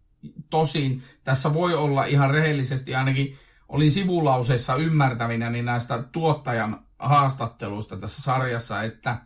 [0.50, 3.36] Tosin tässä voi olla ihan rehellisesti ainakin
[3.68, 9.16] olin sivulauseessa ymmärtävinä niin näistä tuottajan haastatteluista tässä sarjassa, että,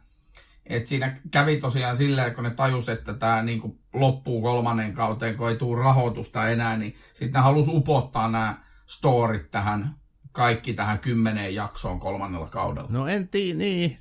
[0.66, 5.36] että siinä kävi tosiaan silleen, kun ne tajus, että tämä niin kuin loppuu kolmannen kauteen,
[5.36, 9.94] kun ei tule rahoitusta enää, niin sitten ne halusi upottaa nämä storit tähän,
[10.32, 12.88] kaikki tähän kymmeneen jaksoon kolmannella kaudella.
[12.90, 13.98] No en tiedä, niin.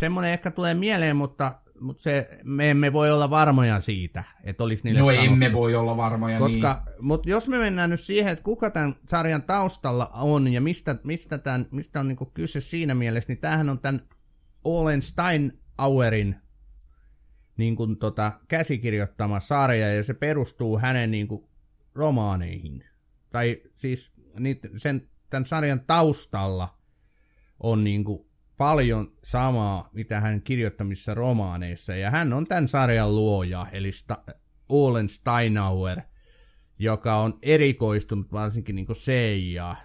[0.00, 4.84] Semmoinen ehkä tulee mieleen, mutta mutta se, me emme voi olla varmoja siitä, että olisi
[4.84, 5.24] niille No sanottu.
[5.32, 7.04] emme voi olla varmoja Koska, niin.
[7.04, 11.38] Mutta jos me mennään nyt siihen, että kuka tämän sarjan taustalla on ja mistä, mistä,
[11.38, 14.00] tämän, mistä on niinku kyse siinä mielessä, niin tämähän on tämän
[14.64, 16.36] Olen Steinauerin
[17.56, 21.44] niin kuin tota, käsikirjoittama sarja ja se perustuu hänen niin kuin,
[21.94, 22.84] romaaneihin.
[23.30, 26.78] Tai siis niitä, sen, tämän sarjan taustalla
[27.60, 28.27] on niin kuin,
[28.58, 34.34] paljon samaa, mitä hän kirjoittamissa romaaneissa, ja hän on tämän sarjan luoja, eli Sta-
[34.68, 36.00] Olen Steinauer,
[36.78, 39.76] joka on erikoistunut varsinkin niin CIA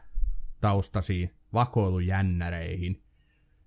[0.61, 3.03] taustasiin vakoilujännäreihin.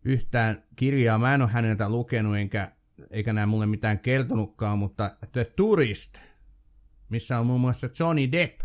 [0.05, 2.73] Yhtään kirjaa mä en ole häneltä lukenut, enkä,
[3.11, 6.19] eikä nämä mulle mitään kertonutkaan, mutta The Tourist,
[7.09, 8.61] missä on muun muassa Johnny Depp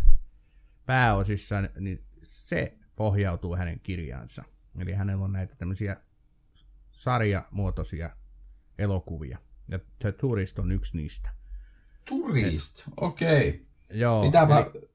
[0.86, 4.44] pääosissa, niin se pohjautuu hänen kirjaansa.
[4.80, 5.98] Eli hänellä on näitä tämmöisiä
[7.02, 8.10] sarjamuotoisia
[8.78, 9.38] elokuvia.
[9.68, 11.30] Ja The Tourist on yksi niistä.
[12.06, 13.50] Turist, okei.
[13.50, 13.62] Okay.
[14.00, 14.60] Joo, Pitääpä...
[14.60, 14.90] eli,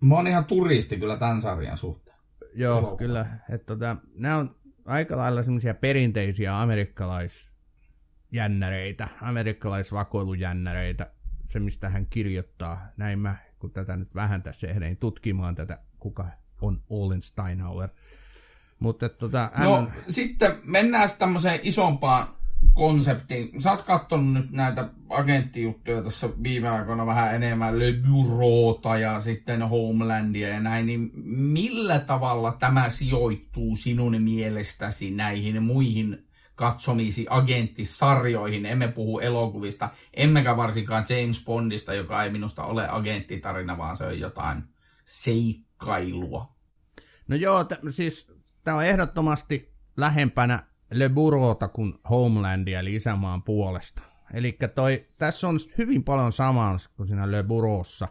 [0.00, 2.16] Mä oon ihan turisti kyllä tämän sarjan suhteen.
[2.54, 2.96] joo elokuva.
[2.96, 3.26] kyllä.
[3.50, 11.10] Että tota, nämä on aika lailla semmoisia perinteisiä amerikkalaisjännäreitä, amerikkalaisvakoilujännäreitä,
[11.50, 12.86] se mistä hän kirjoittaa.
[12.96, 16.26] Näin mä, kun tätä nyt vähän tässä ehdin tutkimaan tätä, kuka
[16.60, 17.88] on Olin Steinhauer.
[18.78, 22.28] Mutta tota, hän No sitten mennään sitten tämmöiseen isompaan
[22.74, 23.62] konseptiin.
[23.62, 29.62] Sä oot kattonut nyt näitä agenttijuttuja tässä viime aikoina vähän enemmän, Le Bureauta ja sitten
[29.62, 38.66] Homelandia ja näin, niin millä tavalla tämä sijoittuu sinun mielestäsi näihin muihin katsomisi agenttisarjoihin?
[38.66, 44.20] Emme puhu elokuvista, emmekä varsinkaan James Bondista, joka ei minusta ole agenttitarina, vaan se on
[44.20, 44.62] jotain
[45.04, 46.54] seikkailua.
[47.28, 48.33] No joo, t- siis
[48.64, 54.02] tämä on ehdottomasti lähempänä Le Bureauta kuin Homelandia, eli isämaan puolesta.
[54.32, 54.58] Eli
[55.18, 58.08] tässä on hyvin paljon samaa kuin siinä Le Bureaussa.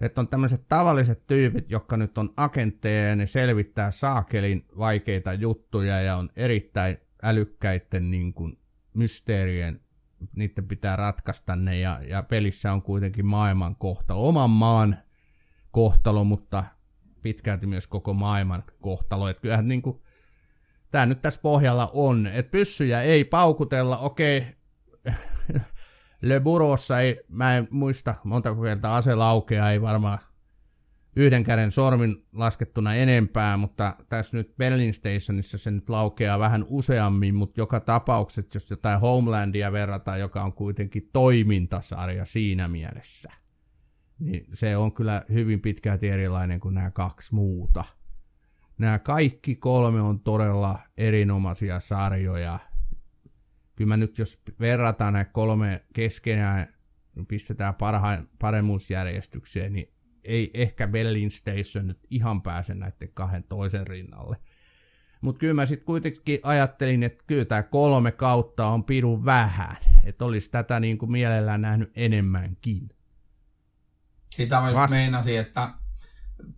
[0.00, 6.00] Että on tämmöiset tavalliset tyypit, jotka nyt on agentteja ja ne selvittää saakelin vaikeita juttuja
[6.00, 8.58] ja on erittäin älykkäiden niin kuin,
[8.94, 9.80] mysteerien,
[10.36, 14.98] niiden pitää ratkaista ne ja, ja pelissä on kuitenkin maailman kohtalo, oman maan
[15.70, 16.64] kohtalo, mutta
[17.22, 19.28] pitkälti myös koko maailman kohtalo.
[19.28, 20.02] Että kyllähän niin kuin,
[20.90, 24.46] tämä nyt tässä pohjalla on, että pyssyjä ei paukutella, okei,
[26.22, 30.18] Le Burossa ei, mä en muista montako kertaa ase laukeaa, ei varmaan
[31.16, 37.34] yhden käden sormin laskettuna enempää, mutta tässä nyt Berlin Stationissa se nyt laukeaa vähän useammin,
[37.34, 43.32] mutta joka tapauksessa, jos jotain Homelandia verrataan, joka on kuitenkin toimintasarja siinä mielessä,
[44.20, 47.84] niin se on kyllä hyvin pitkälti erilainen kuin nämä kaksi muuta.
[48.78, 52.58] Nämä kaikki kolme on todella erinomaisia sarjoja.
[53.76, 56.74] Kyllä mä nyt, jos verrataan nämä kolme keskenään,
[57.28, 59.92] pistetään parhaan, paremmuusjärjestykseen, niin
[60.24, 64.36] ei ehkä Berlin Station nyt ihan pääse näiden kahden toisen rinnalle.
[65.20, 69.76] Mutta kyllä mä sitten kuitenkin ajattelin, että kyllä tämä kolme kautta on pirun vähän.
[70.04, 72.88] Että olisi tätä niin kuin mielellään nähnyt enemmänkin.
[74.34, 75.74] Sitä mä just Vast- meinasin, että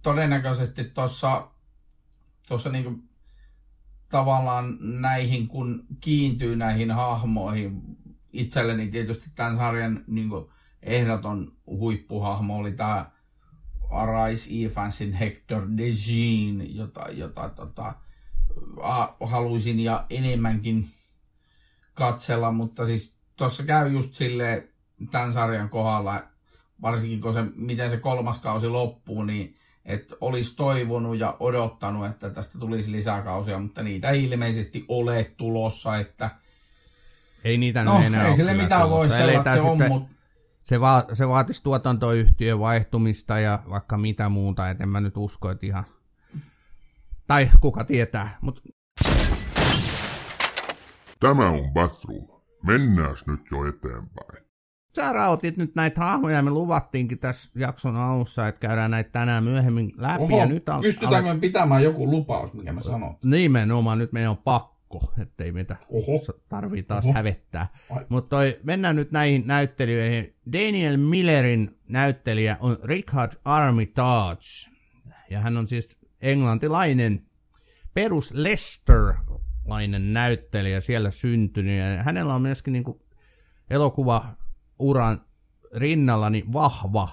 [0.03, 1.51] todennäköisesti tuossa
[2.49, 3.05] tuossa niinku
[4.09, 7.83] tavallaan näihin, kun kiintyy näihin hahmoihin,
[8.33, 10.53] itselleni tietysti tämän sarjan niinku
[10.83, 13.11] ehdoton huippuhahmo oli tämä
[13.91, 17.95] Arise Evansin Hector de Jean, jota, jota tota,
[18.83, 20.89] a, haluaisin ja enemmänkin
[21.95, 24.69] katsella, mutta siis tuossa käy just silleen
[25.11, 26.23] tämän sarjan kohdalla,
[26.83, 32.31] varsinkin kun se, miten se kolmas kausi loppuu, niin että olisi toivonut ja odottanut, että
[32.31, 36.31] tästä tulisi lisäkausia, mutta niitä ei ilmeisesti ole tulossa, että
[37.45, 40.15] Ei niitä no enää ei ole sille mitään voi, sellaista se on, mutta
[40.63, 45.51] se, va- se vaatisi tuotantoyhtiön vaihtumista ja vaikka mitä muuta, et en mä nyt usko,
[45.51, 45.85] että ihan...
[47.27, 48.63] Tai kuka tietää, mutta
[51.21, 52.43] Tämä on Batroom.
[52.63, 54.42] Mennääs nyt jo eteenpäin.
[54.97, 59.45] Sä rautit nyt näitä hahmoja, ja me luvattiinkin tässä jakson alussa, että käydään näitä tänään
[59.45, 63.17] myöhemmin läpi, oho, ja nyt al- pystytäänkö me pitämään joku lupaus, mikä me sanon?
[63.25, 66.21] Nimenomaan, nyt meidän on pakko, ettei meitä Oho.
[66.49, 67.15] tarvii taas Oho.
[67.15, 67.69] hävettää.
[68.09, 70.35] Mutta mennään nyt näihin näyttelijöihin.
[70.53, 74.47] Daniel Millerin näyttelijä on Richard Armitage.
[75.31, 77.27] Ja hän on siis englantilainen
[77.95, 81.79] perus Leicester-lainen näyttelijä siellä syntynyt.
[81.79, 82.85] Ja hänellä on myöskin niin
[83.71, 84.42] elokuvauran
[85.77, 87.09] rinnalla niin vahva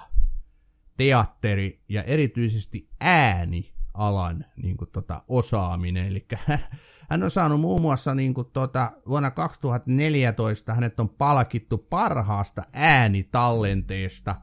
[0.97, 6.07] teatteri ja erityisesti äänialan niin kuin, tota, osaaminen.
[6.07, 6.27] Eli
[7.09, 14.35] hän on saanut muun muassa niin kuin, tota, vuonna 2014 hänet on palkittu parhaasta äänitallenteesta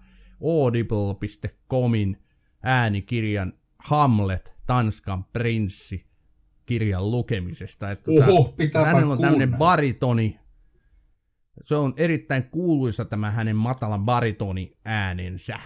[0.45, 2.23] audible.comin
[2.63, 6.07] äänikirjan Hamlet, Tanskan prinssi
[6.67, 7.91] kirjan lukemisesta.
[7.91, 10.41] Että, Oho, pitääpä hänellä on tämmöinen baritoni.
[11.65, 15.59] Se on erittäin kuuluisa tämä hänen matalan baritoni äänensä.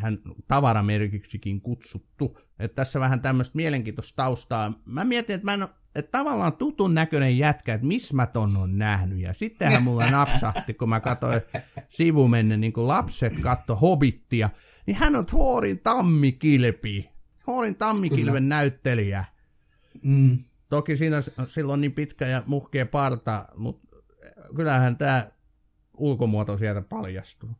[0.00, 0.18] Hän
[0.48, 2.38] tavaramerkiksikin kutsuttu.
[2.58, 4.72] Että tässä vähän tämmöistä mielenkiintoista taustaa.
[4.84, 8.78] Mä mietin, että mä en että tavallaan tutun näköinen jätkä, että missä mä ton on
[8.78, 9.18] nähnyt.
[9.18, 11.40] Ja sittenhän mulla napsahti, kun mä katsoin
[11.88, 14.50] sivumenne, niin kuin lapset katto Hobittia,
[14.86, 17.10] niin hän on Thorin tammikilpi.
[17.44, 18.40] Thorin tammikilven Kyllä.
[18.40, 19.24] näyttelijä.
[20.02, 20.38] Mm.
[20.68, 21.16] Toki siinä
[21.48, 23.91] silloin niin pitkä ja muhkea parta, mutta
[24.56, 25.30] kyllähän tämä
[25.96, 27.50] ulkomuoto sieltä paljastuu.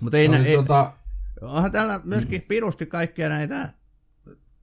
[0.00, 0.92] Mutta ei, ei, tota...
[1.40, 2.46] onhan täällä myöskin mm.
[2.48, 3.72] pirusti kaikkia näitä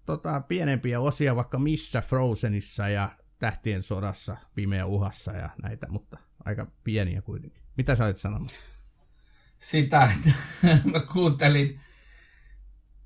[0.06, 6.68] tota, pienempiä osia vaikka missä Frozenissa ja Tähtien sodassa, Pimeä uhassa ja näitä, mutta aika
[6.84, 7.62] pieniä kuitenkin.
[7.78, 8.58] Mitä sä olet sanomassa?
[9.58, 10.30] Sitä, että
[10.92, 11.80] mä kuuntelin,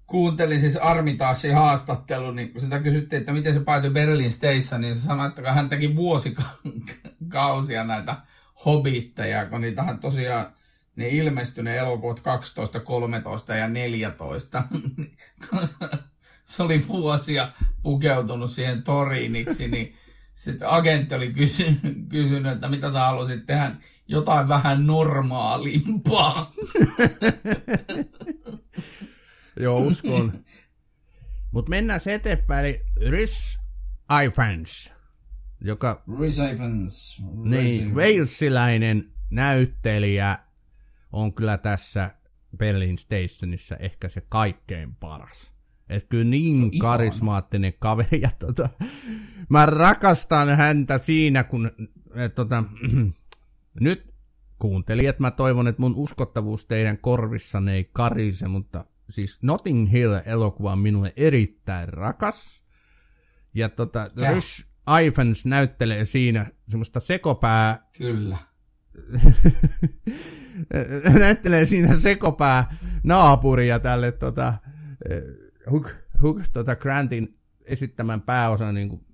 [0.07, 4.95] kuuntelin siis Armitaasin haastattelu, niin kun sitä kysyttiin, että miten se päätyi Berlin Station, niin
[4.95, 6.53] se sanoi, että hän teki vuosikausia
[7.87, 8.17] näitä
[8.65, 10.53] hobitteja, kun niitähän tosiaan
[10.95, 14.63] ne ilmestyi ne elokuvat 12, 13 ja 14.
[16.45, 17.51] se oli vuosia
[17.83, 19.95] pukeutunut siihen toriiniksi, niin
[20.33, 23.75] sitten agentti oli kysynyt, kysynyt, että mitä sä haluaisit tehdä,
[24.07, 26.51] jotain vähän normaalimpaa.
[29.59, 30.45] Joo, uskon.
[31.51, 33.59] Mutta mennään eteenpäin, eli Rhys
[34.25, 34.92] Ifans,
[35.63, 36.03] joka...
[36.19, 37.21] Rhys Ifans.
[37.43, 40.39] Niin, Walesilainen näyttelijä
[41.11, 42.11] on kyllä tässä
[42.57, 45.53] Berlin Stationissa ehkä se kaikkein paras.
[45.89, 48.21] Että kyllä niin karismaattinen kaveri.
[48.21, 48.69] Ja tota,
[49.49, 51.71] mä rakastan häntä siinä, kun
[52.15, 52.63] et, tota,
[53.79, 54.13] nyt
[54.59, 60.79] kuuntelijat, mä toivon, että mun uskottavuus teidän korvissanne ei karise, mutta siis Notting Hill-elokuva on
[60.79, 62.63] minulle erittäin rakas.
[63.53, 64.65] Ja tota, Rush
[65.03, 67.87] Ifans näyttelee siinä semmoista sekopää...
[67.97, 68.37] Kyllä.
[71.19, 74.53] näyttelee siinä sekopää naapuria tälle tota,
[75.71, 75.89] Hook,
[76.21, 79.05] Hook tota Grantin esittämän pääosan, niin kuin,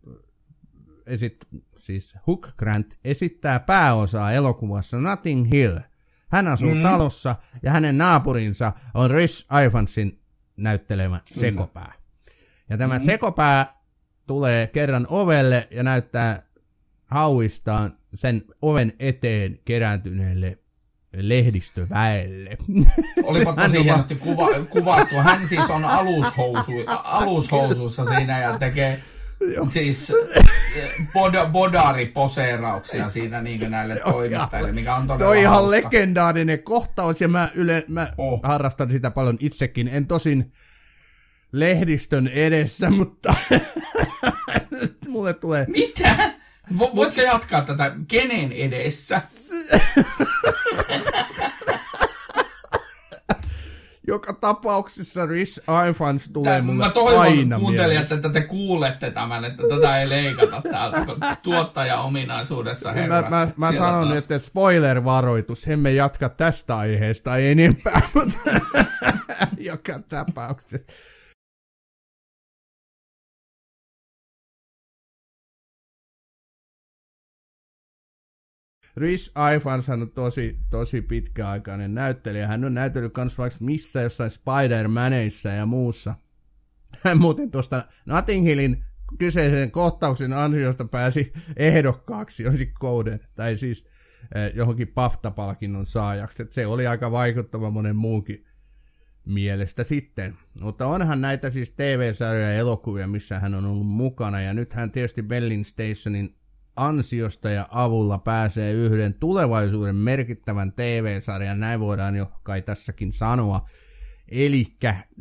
[1.05, 1.47] esit,
[1.77, 5.77] siis Hook Grant esittää pääosaa elokuvassa Nothing Hill.
[6.27, 6.83] Hän asuu mm.
[6.83, 10.21] talossa ja hänen naapurinsa on Rhys Ivansin
[10.57, 11.41] näyttelemä Kyllä.
[11.41, 11.93] sekopää.
[12.69, 13.05] Ja tämä mm.
[13.05, 13.78] sekopää
[14.29, 16.43] tulee kerran ovelle ja näyttää
[17.05, 20.57] hauistaan sen oven eteen kerääntyneelle
[21.13, 22.57] lehdistöväelle.
[23.23, 25.15] Olipa tosi hienosti kuva, kuvattu.
[25.15, 28.99] Hän siis on alushousu, alushousussa siinä ja tekee
[29.55, 29.65] Joo.
[29.65, 30.13] siis
[31.13, 35.71] bod, bodariposeerauksia siinä niin näille toimittajille, mikä on todella Se on ihan hauska.
[35.71, 38.39] legendaarinen kohtaus ja mä, yle, mä oh.
[38.43, 39.87] harrastan sitä paljon itsekin.
[39.87, 40.53] En tosin
[41.51, 43.33] lehdistön edessä, mutta
[45.07, 45.65] mulle tulee...
[45.67, 46.33] Mitä?
[46.79, 47.91] Voitko jatkaa tätä?
[48.07, 49.21] Kenen edessä?
[54.07, 55.59] Joka tapauksessa Rich
[55.89, 60.09] Ifans tulee Tää, mulle Mä toivon aina kuuntelijat, että te kuulette tämän, että tätä ei
[60.09, 63.21] leikata täältä, kun tuottaja-ominaisuudessa herra.
[63.21, 64.17] Mä, mä, mä sanon taas.
[64.17, 68.37] että spoiler-varoitus, emme jatka tästä aiheesta enempää, mutta
[69.69, 70.91] joka tapauksessa.
[78.95, 82.47] Rhys Ifans on tosi, tosi pitkäaikainen näyttelijä.
[82.47, 86.15] Hän on näytellyt myös vaikka missä jossain Spider-Maneissa ja muussa.
[87.03, 88.83] Hän muuten tuosta Notting Hillin
[89.17, 92.43] kyseisen kohtauksen ansiosta pääsi ehdokkaaksi
[92.79, 93.85] Kouden, tai siis
[94.35, 96.43] eh, johonkin PAFTA-palkinnon saajaksi.
[96.43, 98.45] Et se oli aika vaikuttava monen muunkin
[99.25, 100.37] mielestä sitten.
[100.61, 104.91] Mutta onhan näitä siis TV-sarjoja ja elokuvia, missä hän on ollut mukana, ja nyt hän
[104.91, 106.35] tietysti Bellin Stationin
[106.87, 113.69] ansiosta ja avulla pääsee yhden tulevaisuuden merkittävän TV-sarjan, näin voidaan jo kai tässäkin sanoa.
[114.27, 114.77] Eli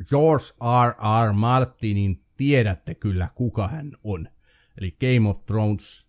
[0.09, 0.45] George
[0.87, 0.95] R.
[1.29, 1.33] R.
[1.33, 4.29] Martinin tiedätte kyllä kuka hän on.
[4.81, 6.07] Eli Game of Thrones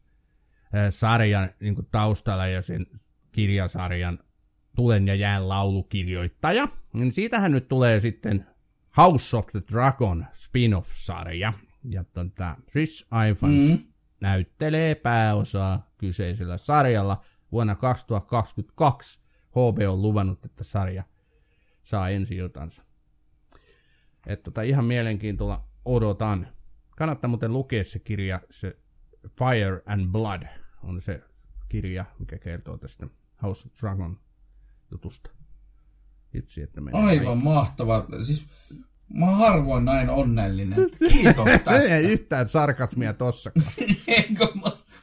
[0.75, 2.87] äh, sarjan niin taustalla ja sen
[3.31, 4.19] kirjasarjan
[4.75, 6.67] Tulen ja jään laulukirjoittaja.
[6.93, 8.45] Niin siitähän nyt tulee sitten
[8.97, 11.53] House of the Dragon spin-off-sarja.
[11.89, 13.89] Ja tota, Chris Ifans mm
[14.21, 17.23] näyttelee pääosaa kyseisellä sarjalla.
[17.51, 21.03] Vuonna 2022 HB on luvannut, että sarja
[21.83, 22.81] saa ensi iltansa.
[24.27, 26.47] Että tota, ihan mielenkiintoa odotan.
[26.97, 28.77] Kannattaa muuten lukea se kirja, se
[29.27, 30.43] Fire and Blood
[30.83, 31.23] on se
[31.69, 33.07] kirja, mikä kertoo tästä
[33.43, 34.19] House of Dragon
[34.91, 35.29] jutusta.
[36.33, 37.43] Itse, että Aivan näin.
[37.43, 38.05] mahtava.
[38.23, 38.47] Siis
[39.13, 40.89] Mä oon harvoin näin onnellinen.
[41.09, 41.95] Kiitos tästä.
[41.95, 43.65] Ei yhtään sarkasmia tossakaan.
[44.07, 44.47] Eikö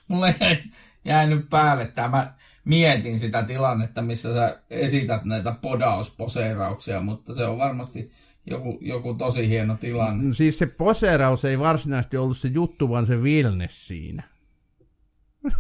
[0.09, 0.57] mulle jäi,
[1.04, 2.34] jäänyt päälle tämä.
[2.64, 8.11] Mietin sitä tilannetta, missä sä esität näitä podausposeerauksia, mutta se on varmasti
[8.46, 10.24] joku, joku tosi hieno tilanne.
[10.24, 14.22] No siis se poseeraus ei varsinaisesti ollut se juttu, vaan se Vilnes siinä.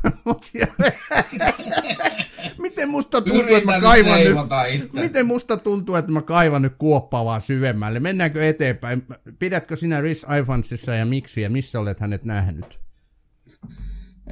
[2.76, 5.00] miten musta tuntuu, että mä kaivan nyt, itse.
[5.00, 8.00] miten musta tuntuu, että mä kaivan nyt kuoppaa vaan syvemmälle?
[8.00, 9.06] Mennäänkö eteenpäin?
[9.38, 12.78] Pidätkö sinä Rhys Ivansissa ja miksi ja missä olet hänet nähnyt?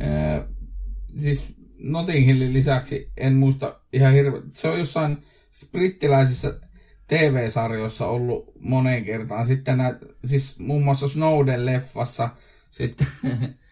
[0.01, 0.43] Ee,
[1.19, 4.43] siis Notting Hillin lisäksi en muista ihan hirveä.
[4.53, 5.19] Se on jossain
[5.73, 6.61] brittiläisissä
[7.07, 9.47] TV-sarjoissa ollut moneen kertaan.
[9.47, 12.29] Sitten näet, siis muun muassa Snowden-leffassa
[12.71, 13.07] sitten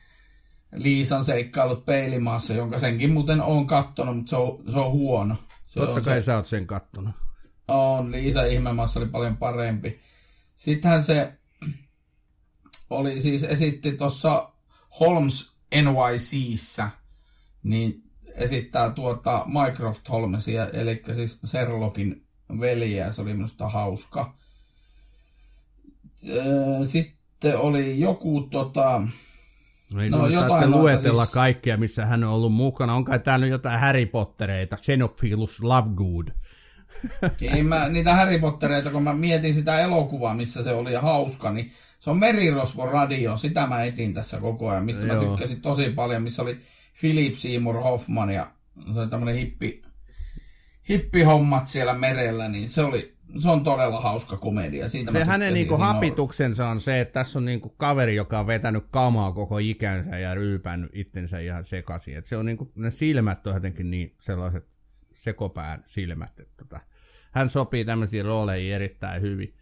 [0.75, 5.37] Liisan seikkailut peilimaassa, jonka senkin muuten on kattonut, mutta se on, se on huono.
[5.65, 7.15] Se Totta on kai se, sä oot sen kattonut.
[7.69, 10.01] on, Liisa ihmemaassa oli paljon parempi.
[10.57, 11.33] Sittenhän se
[12.91, 14.53] oli siis esitti tuossa
[15.01, 16.91] Holmes NYCssä,
[17.63, 18.03] niin
[18.35, 22.27] esittää tuota Mycroft Holmesia, eli siis Sherlockin
[22.61, 24.35] veliä, se oli minusta hauska.
[26.87, 29.03] Sitten oli joku tota,
[30.01, 32.95] Ei No, no, jotain luetella siis- kaikkea, missä hän on ollut mukana.
[32.95, 36.29] On kai täällä nyt jotain Harry Pottereita, Xenophilus Lovegood.
[37.55, 41.53] Ei mä, niitä Harry Pottereita, kun mä mietin sitä elokuvaa, missä se oli ja hauska,
[41.53, 45.25] niin se on Merirosvo Radio, sitä mä etin tässä koko ajan, mistä mä Joo.
[45.25, 46.61] tykkäsin tosi paljon, missä oli
[47.01, 48.51] Philip Seymour Hoffman ja
[48.95, 49.83] se oli tämmönen hippi,
[50.89, 54.89] hippihommat siellä merellä, niin se oli, se on todella hauska komedia.
[54.89, 58.85] Siitä Se hänen niinku hapituksensa on se, että tässä on niinku kaveri, joka on vetänyt
[58.91, 62.17] kamaa koko ikänsä ja ryypännyt itsensä ihan sekaisin.
[62.17, 64.67] Et se on niinku, ne silmät on jotenkin niin sellaiset
[65.15, 66.41] sekopään silmät.
[66.41, 66.81] Että tota,
[67.33, 69.55] hän sopii tämmöisiin rooleihin erittäin hyvin.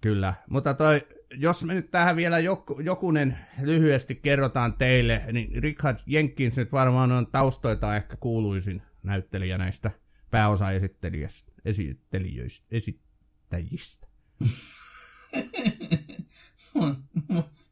[0.00, 1.06] Kyllä, mutta toi,
[1.36, 7.12] jos me nyt tähän vielä joku, jokunen lyhyesti kerrotaan teille, niin Richard Jenkins nyt varmaan
[7.12, 9.90] on taustoita ehkä kuuluisin näyttelijä näistä
[10.30, 14.06] pääosaesittelijöistä, esittelijöistä, esittäjistä.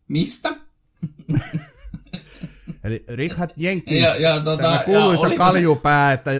[0.08, 0.56] Mistä?
[2.84, 6.30] Eli Richard Jenkins, Ja, ja, tota, tämä ja kuuluisa se- kaljupää, että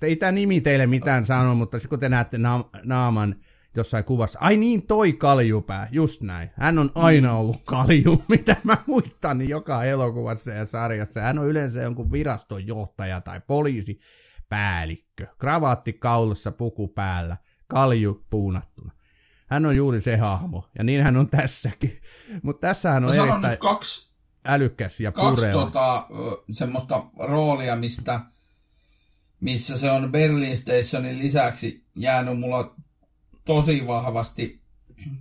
[0.00, 3.36] te- ei tämä nimi teille mitään sano, mutta sitten kun te näette na- naaman
[3.76, 6.50] jossain kuvassa, ai niin toi kaljupää, just näin.
[6.54, 7.36] Hän on aina Mm.
[7.38, 11.20] ollut kalju, mitä mä muistan niin joka elokuvassa ja sarjassa.
[11.20, 13.40] Hän on yleensä jonkun virastonjohtaja tai
[14.48, 15.26] poliisipäällikkö.
[15.38, 17.36] Kravaatti kaulassa, puku päällä,
[17.68, 18.92] kalju puunattuna.
[19.46, 22.00] Hän on juuri se hahmo, ja niin hän on tässäkin.
[22.42, 24.10] Mutta tässä hän on No, erittäin nyt kaksi
[24.44, 25.60] älykäs ja kaksi pureva.
[25.64, 26.06] tota,
[26.52, 28.20] semmoista roolia, mistä,
[29.40, 32.74] missä se on Berlin Stationin lisäksi jäänyt mulla
[33.44, 34.62] tosi vahvasti,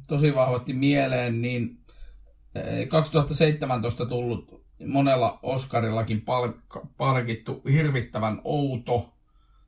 [0.08, 1.78] tosi vahvasti mieleen, niin
[2.56, 9.13] eh, 2017 tullut monella Oscarillakin palk- palkittu hirvittävän outo,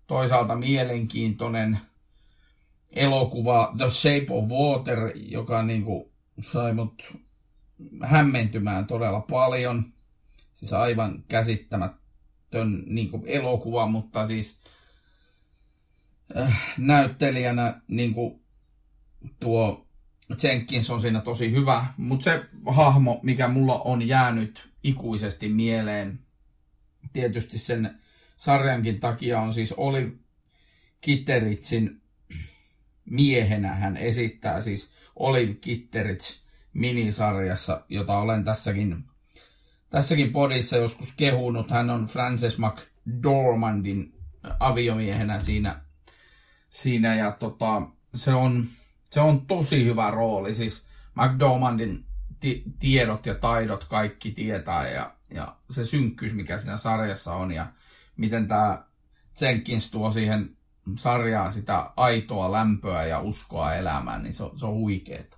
[0.07, 1.79] toisaalta mielenkiintoinen
[2.91, 7.17] elokuva The Shape of Water, joka niinku sai mut
[8.03, 9.93] hämmentymään todella paljon.
[10.53, 14.59] Siis aivan käsittämätön niin kuin elokuva, mutta siis
[16.37, 18.41] äh, näyttelijänä niin kuin
[19.39, 19.85] tuo
[20.43, 21.85] Jenkins on siinä tosi hyvä.
[21.97, 26.19] Mutta se hahmo, mikä mulla on jäänyt ikuisesti mieleen,
[27.13, 27.99] tietysti sen
[28.35, 30.11] sarjankin takia on siis Olive
[31.01, 32.01] Kitteritsin
[33.05, 39.03] miehenä hän esittää siis Olive Kitterits minisarjassa, jota olen tässäkin,
[39.89, 41.71] tässäkin podissa joskus kehunut.
[41.71, 44.13] Hän on Frances McDormandin
[44.59, 45.81] aviomiehenä siinä,
[46.69, 47.81] siinä ja tota,
[48.15, 48.65] se, on,
[49.09, 50.53] se on tosi hyvä rooli.
[50.53, 52.05] Siis McDormandin
[52.39, 57.67] ti- tiedot ja taidot kaikki tietää ja, ja se synkkyys, mikä siinä sarjassa on ja
[58.17, 58.85] miten tämä
[59.41, 60.57] Jenkins tuo siihen
[60.97, 65.37] sarjaan sitä aitoa lämpöä ja uskoa elämään, niin se on, se on huikeeta.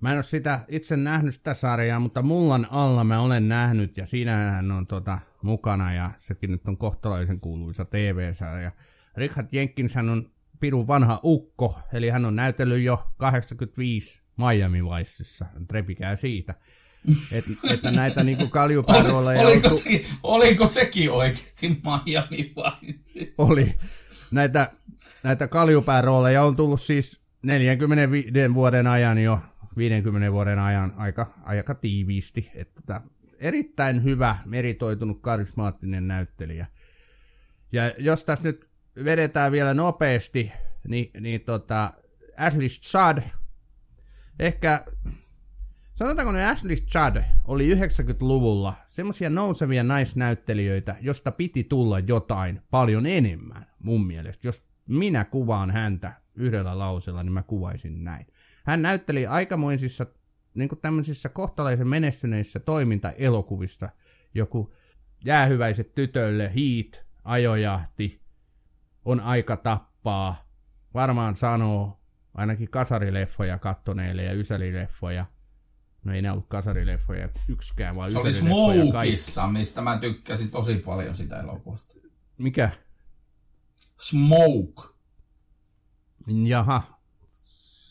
[0.00, 4.06] Mä en ole sitä itse nähnyt sitä sarjaa, mutta Mullan alla mä olen nähnyt ja
[4.06, 8.72] siinä hän on tota, mukana ja sekin nyt on kohtalaisen kuuluisa TV-sarja.
[9.16, 10.30] Richard Jenkins hän on
[10.60, 15.46] pirun vanha ukko, eli hän on näytellyt jo 85 Miami Viceissa.
[15.70, 16.54] Repikää siitä.
[17.32, 22.72] Et, että näitä niinku kaljupääroleja Oli, oliko, sekin, oliko sekin oikeasti Miami vai?
[23.02, 23.74] Siis- oli.
[24.30, 24.72] Näitä,
[25.22, 29.40] näitä kaljupääroleja on tullut siis 45 vuoden ajan jo,
[29.76, 32.50] 50 vuoden ajan aika, aika tiiviisti.
[32.54, 33.00] Että
[33.38, 36.66] erittäin hyvä, meritoitunut, karismaattinen näyttelijä.
[37.72, 38.68] Ja jos tässä nyt
[39.04, 40.52] vedetään vielä nopeasti,
[40.88, 41.92] niin, niin tota,
[42.36, 43.22] Ashley Judd,
[44.38, 44.84] ehkä
[46.00, 53.66] Sanotaanko ne Ashley Judd oli 90-luvulla semmoisia nousevia naisnäyttelijöitä, josta piti tulla jotain paljon enemmän
[53.78, 54.48] mun mielestä.
[54.48, 58.26] Jos minä kuvaan häntä yhdellä lauseella, niin mä kuvaisin näin.
[58.64, 60.06] Hän näytteli aikamoisissa
[60.54, 63.88] niin kuin tämmöisissä kohtalaisen menestyneissä toimintaelokuvissa,
[64.34, 64.74] joku
[65.24, 68.20] jäähyväiset tytölle, hiit, ajojahti,
[69.04, 70.48] on aika tappaa,
[70.94, 72.00] varmaan sanoo,
[72.34, 75.26] ainakin kasarileffoja kattoneille ja ysälileffoja.
[76.04, 81.14] No ei ne ollut kasarileffoja yksikään, vaan Se oli Smokeissa, mistä mä tykkäsin tosi paljon
[81.14, 81.94] sitä elokuvasta.
[82.38, 82.70] Mikä?
[84.00, 84.82] Smoke.
[86.46, 86.82] Jaha.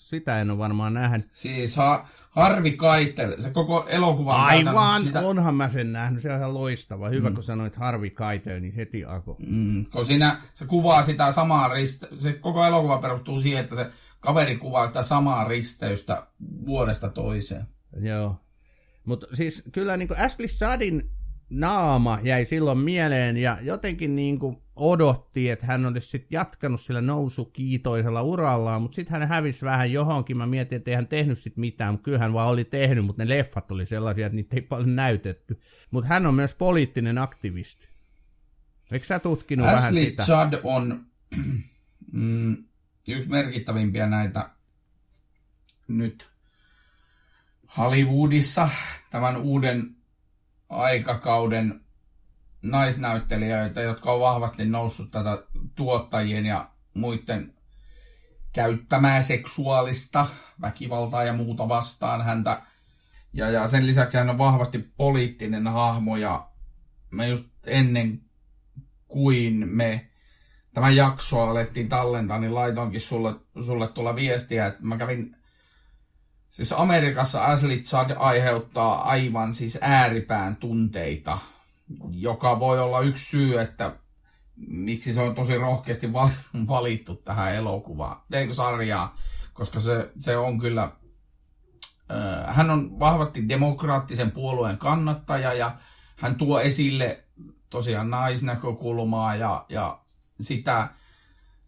[0.10, 1.30] Sitä en ole varmaan nähnyt.
[1.32, 5.20] Siis ha- Harvi Keitel, se koko elokuva Aivan, sitä...
[5.20, 7.10] onhan mä sen nähnyt, se on ihan loistava.
[7.10, 7.36] Hyvä, mm.
[7.36, 9.38] kun sanoit Harvi Keitel, niin heti ako.
[9.48, 12.08] Mm, kun siinä se kuvaa sitä samaa riste...
[12.18, 16.28] se koko elokuva perustuu siihen, että se kaveri kuvaa sitä samaa risteystä
[16.66, 17.68] vuodesta toiseen.
[18.02, 18.36] Joo.
[19.06, 21.12] Mutta siis kyllä niin Ashley Sadin
[21.50, 27.02] naama jäi silloin mieleen ja jotenkin niin kuin odotti, että hän olisi sitten jatkanut sillä
[27.02, 30.38] nousukiitoisella urallaan, mutta sitten hän hävisi vähän johonkin.
[30.38, 33.26] Mä mietin, että ei hän tehnyt sitten mitään, mutta kyllä hän vaan oli tehnyt, mutta
[33.26, 35.62] ne leffat oli sellaisia, että niitä ei paljon näytetty.
[35.92, 37.88] Mutta hän on myös poliittinen aktivisti.
[38.92, 40.24] Eikö sä tutkinut Ashley vähän sitä?
[40.24, 41.06] Judd on
[42.12, 42.58] mm,
[43.08, 44.50] yksi merkittävimpiä näitä
[45.88, 46.29] nyt
[47.78, 48.70] Hollywoodissa
[49.10, 49.96] tämän uuden
[50.70, 51.82] aikakauden
[52.62, 55.44] naisnäyttelijöitä, jotka on vahvasti noussut tätä
[55.76, 57.54] tuottajien ja muiden
[58.54, 60.28] käyttämää seksuaalista
[60.62, 62.62] väkivaltaa ja muuta vastaan häntä.
[63.34, 66.50] Ja, ja sen lisäksi hän on vahvasti poliittinen hahmo ja
[67.12, 68.22] me just ennen
[69.08, 70.10] kuin me
[70.74, 75.36] tämä jaksoa alettiin tallentaa, niin laitoinkin sulle, sulle tuolla viestiä, että mä kävin
[76.60, 81.38] Siis Amerikassa Ashley Judd aiheuttaa aivan siis ääripään tunteita,
[82.12, 83.96] joka voi olla yksi syy, että
[84.68, 86.14] miksi se on tosi rohkeasti
[86.68, 89.10] valittu tähän elokuvaan, eikö sarjaan,
[89.54, 90.92] koska se, se on kyllä,
[92.48, 95.76] hän on vahvasti demokraattisen puolueen kannattaja ja
[96.16, 97.24] hän tuo esille
[97.70, 100.00] tosiaan naisnäkökulmaa ja, ja
[100.42, 100.90] sitä,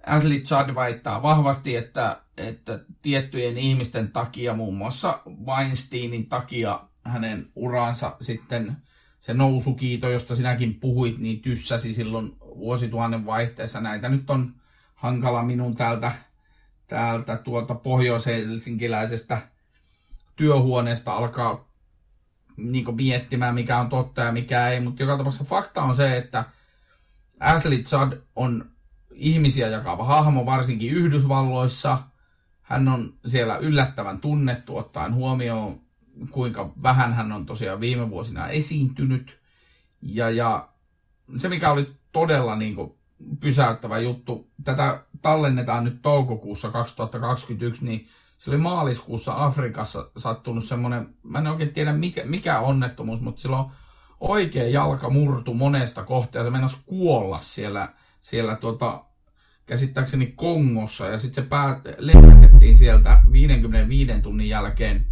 [0.06, 8.16] Ashley Judd väittää vahvasti, että, että tiettyjen ihmisten takia, muun muassa Weinsteinin takia, hänen uransa
[8.22, 8.78] sitten
[9.20, 13.82] se nousukiito, josta sinäkin puhuit, niin tyssäsi silloin vuosituhannen vaihteessa.
[13.82, 14.56] Näitä nyt on
[14.96, 16.12] hankala minun täältä,
[16.88, 19.42] täältä tuolta pohjois-helsinkiläisestä
[20.36, 21.72] työhuoneesta alkaa
[22.58, 24.80] niin miettimään, mikä on totta ja mikä ei.
[24.80, 26.46] Mutta joka tapauksessa fakta on se, että
[27.40, 28.71] Ashley Judd on
[29.14, 31.98] ihmisiä jakava hahmo, varsinkin Yhdysvalloissa.
[32.62, 35.82] Hän on siellä yllättävän tunnettu ottaen huomioon,
[36.32, 39.40] kuinka vähän hän on tosiaan viime vuosina esiintynyt.
[40.02, 40.70] Ja, ja
[41.36, 42.94] se, mikä oli todella niin kuin,
[43.40, 48.08] pysäyttävä juttu, tätä tallennetaan nyt toukokuussa 2021, niin
[48.38, 53.66] se oli maaliskuussa Afrikassa sattunut semmoinen, mä en oikein tiedä mikä, mikä onnettomuus, mutta silloin
[54.20, 59.06] oikea jalka murtu monesta kohtaa ja se meinasi kuolla siellä, siellä tuota,
[59.66, 61.08] käsittääkseni Kongossa.
[61.08, 65.08] Ja sitten se pää, lennätettiin sieltä 55 tunnin jälkeen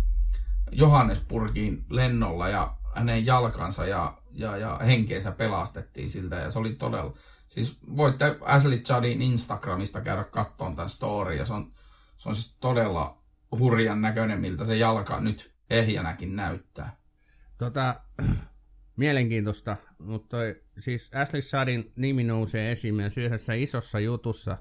[0.72, 6.36] Johannesburgiin lennolla ja hänen jalkansa ja, ja, ja henkeensä pelastettiin siltä.
[6.36, 7.14] Ja se oli todella,
[7.48, 11.36] siis voitte Ashley Juddin Instagramista käydä kattoon tämän story.
[11.36, 11.72] Ja se on,
[12.18, 13.18] se on siis todella
[13.60, 16.98] hurjan näköinen, miltä se jalka nyt ehjänäkin näyttää.
[17.58, 17.96] Tota,
[19.00, 24.58] mielenkiintoista, mutta toi, siis Ashley Sudin nimi nousee esiin myös yhdessä isossa jutussa,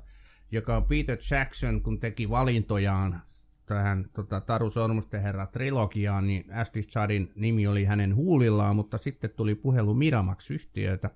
[0.51, 3.23] joka on Peter Jackson, kun teki valintojaan
[3.67, 9.31] tähän tota, Taru Sormusten herra trilogiaan, niin Ashley Sudin nimi oli hänen huulillaan, mutta sitten
[9.31, 11.11] tuli puhelu Miramax-yhtiöitä,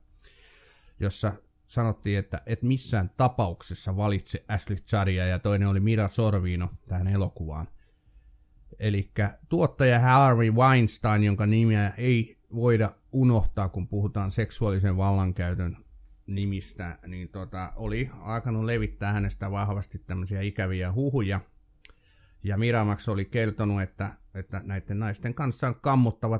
[1.01, 1.33] jossa
[1.67, 7.69] sanottiin, että et missään tapauksessa valitse Ashley Judia, ja toinen oli Mira Sorvino tähän elokuvaan.
[8.79, 9.11] Eli
[9.49, 15.77] tuottaja Harvey Weinstein, jonka nimiä ei voida unohtaa, kun puhutaan seksuaalisen vallankäytön
[16.27, 21.41] nimistä, niin tota, oli alkanut levittää hänestä vahvasti tämmöisiä ikäviä huhuja.
[22.45, 26.39] Ja Miramax oli kertonut, että, että näiden naisten kanssa on kammottava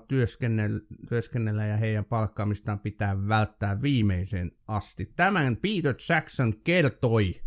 [1.09, 5.13] työskennellä, ja heidän palkkaamistaan pitää välttää viimeiseen asti.
[5.17, 7.41] Tämän Peter Jackson kertoi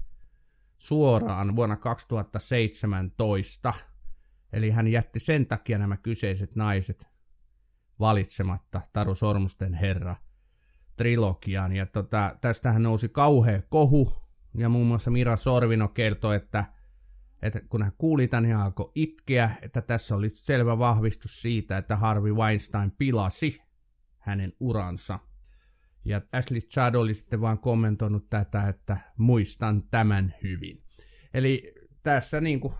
[0.77, 3.73] suoraan vuonna 2017.
[4.53, 7.14] Eli hän jätti sen takia nämä kyseiset naiset
[7.99, 10.15] valitsematta Taru Sormusten herra
[10.95, 11.75] trilogiaan.
[11.75, 14.13] Ja tota, tästähän nousi kauhea kohu,
[14.57, 16.65] ja muun muassa Mira Sorvino kertoi, että,
[17.41, 21.95] että kun hän kuuli tämän, hän alkoi itkeä, että tässä oli selvä vahvistus siitä, että
[21.95, 23.61] Harvey Weinstein pilasi
[24.19, 25.19] hänen uransa.
[26.05, 30.83] Ja Ashley Chad oli sitten vaan kommentoinut tätä, että muistan tämän hyvin.
[31.33, 31.73] Eli
[32.03, 32.73] tässä niin kuin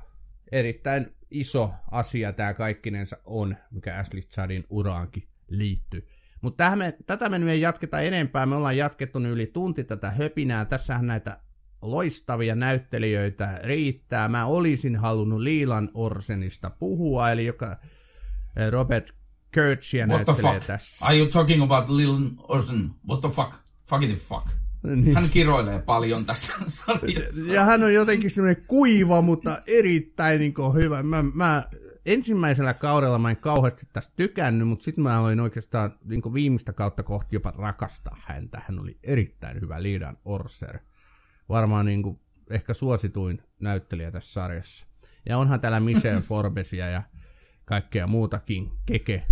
[0.51, 6.07] erittäin iso asia tämä kaikkinensa on, mikä Ashley Chadin uraankin liittyy.
[6.41, 10.11] Mutta me, tätä me nyt ei jatketa enempää, me ollaan jatkettu nyt yli tunti tätä
[10.11, 11.39] höpinää, tässähän näitä
[11.82, 14.28] loistavia näyttelijöitä riittää.
[14.28, 19.11] Mä olisin halunnut Liilan Orsenista puhua, eli joka eh, Robert
[19.51, 20.67] Kirchia What the näyttelee fuck?
[20.67, 21.05] tässä.
[21.05, 22.95] Are you talking about Lil Orson?
[23.09, 23.53] What the fuck?
[23.89, 24.64] Fuck it fuck.
[24.86, 25.16] Niin.
[25.16, 27.46] Hän kiroilee paljon tässä sarjassa.
[27.54, 31.04] Ja hän on jotenkin semmoinen kuiva, mutta erittäin niin kuin, hyvä.
[31.04, 31.64] Mä, mä,
[32.06, 36.74] ensimmäisellä kaudella mä en kauheasti tästä tykännyt, mutta sitten mä aloin oikeastaan niin kuin viimeistä
[36.74, 38.62] kautta kohti jopa rakastaa häntä.
[38.68, 40.80] Hän oli erittäin hyvä Liidan Orser.
[41.50, 42.20] Varmaan niin kuin,
[42.50, 44.86] ehkä suosituin näyttelijä tässä sarjassa.
[45.26, 47.04] Ja onhan täällä Michelle Forbesia ja
[47.66, 48.72] kaikkea muutakin.
[48.86, 49.24] Keke.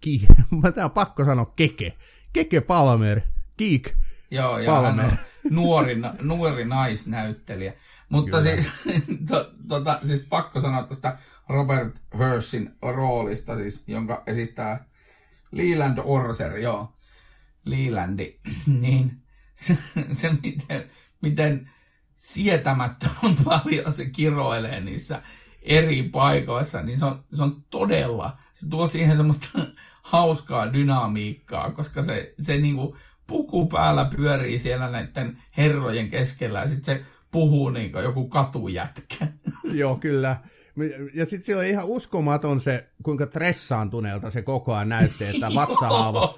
[0.00, 0.26] Ki.
[0.62, 1.96] Mä tää on pakko sanoa Keke.
[2.32, 3.20] Keke Palmer.
[3.56, 3.94] Kiik.
[4.30, 5.18] Joo, ja hän on
[5.50, 7.72] nuori, nuori naisnäyttelijä.
[8.08, 8.42] Mutta Kyllä.
[8.42, 8.68] siis,
[9.28, 11.18] to, tota, siis pakko sanoa tästä
[11.48, 14.84] Robert Hersin roolista, siis, jonka esittää
[15.52, 16.92] Leland Orser, joo.
[17.64, 18.40] Lealandi,
[18.80, 19.22] niin
[19.54, 19.78] se,
[20.12, 20.88] se miten,
[21.22, 21.70] miten
[22.14, 25.22] sietämättömän paljon se kiroilee niissä
[25.62, 29.48] eri paikoissa, niin se on, se on todella, se tuo siihen semmoista
[30.02, 32.96] hauskaa dynamiikkaa, koska se, se niinku
[33.26, 39.26] puku päällä pyörii siellä näiden herrojen keskellä ja sitten se puhuu niin kuin joku katujätkä.
[39.64, 40.36] Joo, kyllä.
[41.14, 46.34] Ja sitten se on ihan uskomaton se, kuinka stressaantuneelta se koko ajan näytti, että vatsahaava,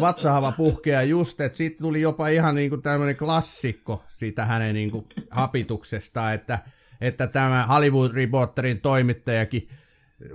[0.00, 4.90] vatsahaava puhkeaa just, että siitä tuli jopa ihan niin kuin tämmöinen klassikko siitä hänen niin
[4.90, 6.58] kuin hapituksestaan, että,
[7.00, 9.68] että tämä Hollywood Reporterin toimittajakin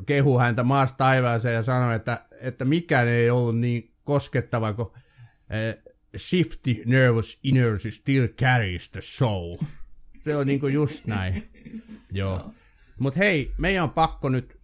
[0.06, 4.90] kehu häntä maasta taivaaseen ja sanoi, että, että mikään ei ollut niin koskettava kuin
[5.50, 5.78] eh,
[6.18, 9.58] shifty nervous inertia still carries the show.
[10.24, 11.50] Se on niinku just näin.
[12.12, 12.54] Joo.
[13.00, 14.58] Mut hei, meidän on pakko nyt,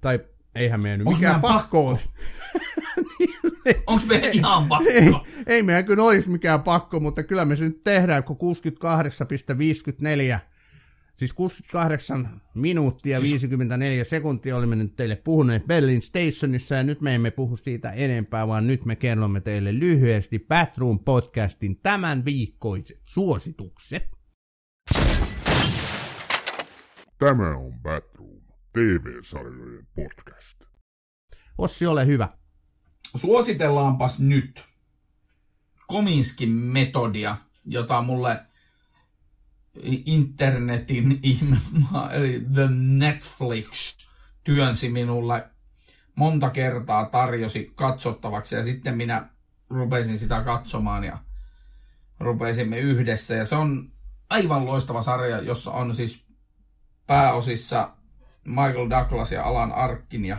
[0.00, 0.20] tai
[0.54, 1.98] eihän meidän nyt mikään meidän pakko ole.
[3.86, 5.26] Onko meidän ihan Ei, pakko?
[5.46, 8.36] ei meidän kyllä olisi mikään pakko, mutta kyllä me se nyt tehdään, kun
[10.34, 10.38] 68,54,
[11.18, 17.30] siis 68 minuuttia 54 sekuntia olimme nyt teille puhuneet Berlin Stationissa, ja nyt me emme
[17.30, 24.08] puhu siitä enempää, vaan nyt me kerromme teille lyhyesti Bathroom Podcastin tämän viikkoiset suositukset.
[27.18, 28.40] Tämä on Batroom,
[28.72, 30.58] TV-sarjojen podcast.
[31.58, 32.28] Ossi, ole hyvä.
[33.16, 34.64] Suositellaanpas nyt
[35.86, 38.47] Kominskin metodia, jota mulle
[39.82, 41.20] internetin
[42.12, 43.98] eli The Netflix,
[44.44, 45.50] työnsi minulle.
[46.14, 49.28] Monta kertaa tarjosi katsottavaksi ja sitten minä
[49.70, 51.18] rupesin sitä katsomaan ja
[52.20, 53.34] rupesimme yhdessä.
[53.34, 53.92] Ja se on
[54.30, 56.26] aivan loistava sarja, jossa on siis
[57.06, 57.90] pääosissa
[58.44, 60.38] Michael Douglas ja Alan Arkin ja,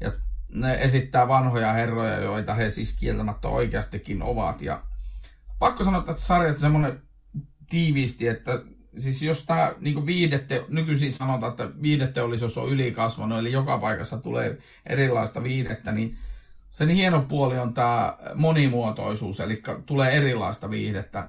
[0.00, 0.12] ja
[0.52, 4.62] ne esittää vanhoja herroja, joita he siis kieltämättä oikeastikin ovat.
[4.62, 4.82] Ja
[5.58, 7.02] pakko sanoa tästä sarjasta semmoinen
[7.70, 8.62] tiiviisti, että
[8.96, 14.58] siis jos tämä niin viidette, nykyisin sanotaan, että viideteollisuus on ylikasvanut, eli joka paikassa tulee
[14.86, 16.16] erilaista viidettä, niin
[16.70, 21.28] sen hieno puoli on tämä monimuotoisuus, eli tulee erilaista viihdettä.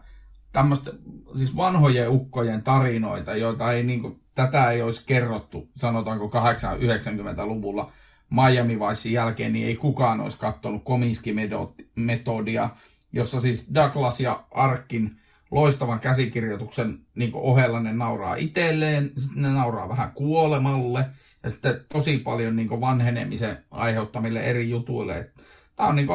[0.52, 0.92] Tämmöistä,
[1.36, 7.92] siis vanhojen ukkojen tarinoita, joita ei niin kuin, tätä ei olisi kerrottu, sanotaanko 80-90-luvulla
[8.30, 12.70] Miami Vicein jälkeen, niin ei kukaan olisi katsonut Kominski-metodia,
[13.14, 15.21] jossa siis Douglas ja Arkin
[15.52, 21.06] loistavan käsikirjoituksen niin ohella ne nauraa itselleen, sitten ne nauraa vähän kuolemalle
[21.44, 25.32] ja sitten tosi paljon niin vanhenemisen aiheuttamille eri jutuille.
[25.76, 26.08] Tämä on niin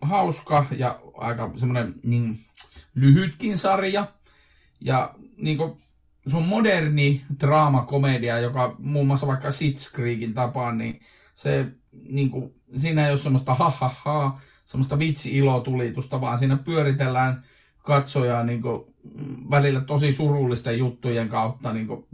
[0.00, 2.38] hauska ja aika semmoinen niin,
[2.94, 4.06] lyhytkin sarja
[4.80, 5.82] ja niin kuin,
[6.28, 11.00] se on moderni draamakomedia, joka muun muassa vaikka Sits Creekin tapaan, niin
[11.34, 11.66] se
[12.08, 17.44] niin kuin, siinä ei ole semmoista ha ha ha, semmoista vitsi-ilotulitusta, vaan siinä pyöritellään
[17.82, 18.94] katsojaa niin kuin,
[19.50, 22.06] välillä tosi surullisten juttujen kautta niin kuin,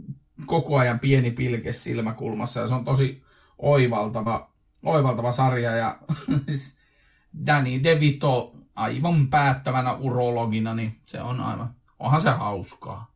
[0.45, 3.23] koko ajan pieni pilke silmäkulmassa ja se on tosi
[3.57, 4.51] oivaltava,
[4.83, 5.99] oivaltava sarja ja
[7.45, 13.11] Danny DeVito aivan päättävänä urologina, niin se on aivan, onhan se hauskaa.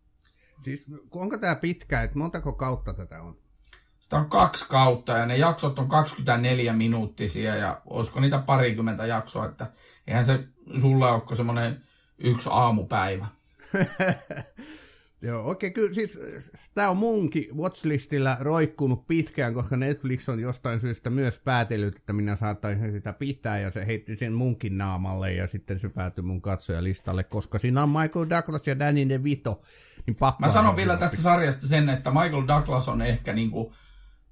[0.64, 3.38] Siis onko tämä pitkä, että montako kautta tätä on?
[4.00, 9.46] Sitä on kaksi kautta ja ne jaksot on 24 minuuttisia ja olisiko niitä parikymmentä jaksoa,
[9.46, 9.72] että
[10.08, 10.48] eihän se
[10.82, 11.84] sulle ole semmoinen
[12.24, 13.26] yksi aamupäivä.
[15.24, 16.20] Joo, okei, okay, kyllä siis
[16.74, 22.36] tämä on munkin watchlistillä roikkunut pitkään, koska Netflix on jostain syystä myös päätellyt, että minä
[22.36, 27.24] saattaisin sitä pitää, ja se heitti sen munkin naamalle, ja sitten se päätyi mun katsojalistalle,
[27.24, 29.62] koska siinä on Michael Douglas ja Danny DeVito.
[30.08, 33.74] niin Mä sanon vielä tästä sarjasta sen, että Michael Douglas on ehkä niinku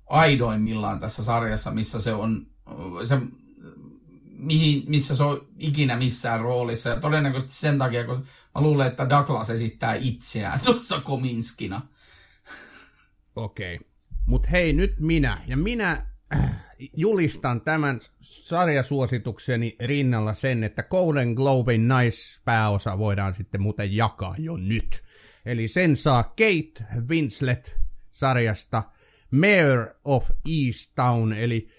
[0.09, 2.47] aidoimmillaan tässä sarjassa, missä se on
[3.03, 3.17] se,
[4.39, 6.89] mihin, missä se on ikinä missään roolissa.
[6.89, 8.25] Ja todennäköisesti sen takia, kun
[8.55, 11.81] mä luulen, että Douglas esittää itseään tuossa Kominskina.
[13.35, 13.75] Okei.
[13.75, 13.87] Okay.
[14.25, 15.41] Mutta hei, nyt minä.
[15.47, 16.05] Ja minä
[16.35, 24.57] äh, julistan tämän sarjasuositukseni rinnalla sen, että Golden Globein naispääosa voidaan sitten muuten jakaa jo
[24.57, 25.03] nyt.
[25.45, 27.75] Eli sen saa Kate Winslet
[28.11, 28.83] sarjasta
[29.31, 31.69] Mayor of Easttown, eli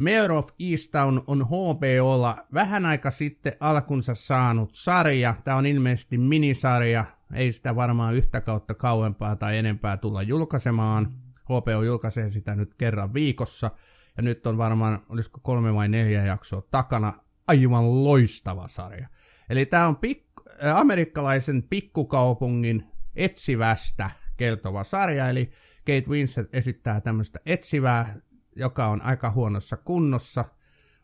[0.00, 5.34] Mayor of Easttown on HBOlla vähän aika sitten alkunsa saanut sarja.
[5.44, 7.04] Tämä on ilmeisesti minisarja,
[7.34, 11.12] ei sitä varmaan yhtä kautta kauempaa tai enempää tulla julkaisemaan.
[11.44, 13.70] HBO julkaisee sitä nyt kerran viikossa,
[14.16, 17.12] ja nyt on varmaan, olisiko kolme vai neljä jaksoa takana,
[17.46, 19.08] aivan loistava sarja.
[19.50, 22.84] Eli tämä on pik- amerikkalaisen pikkukaupungin
[23.16, 28.16] etsivästä kertova sarja, eli Kate Winslet esittää tämmöistä etsivää,
[28.60, 30.44] joka on aika huonossa kunnossa,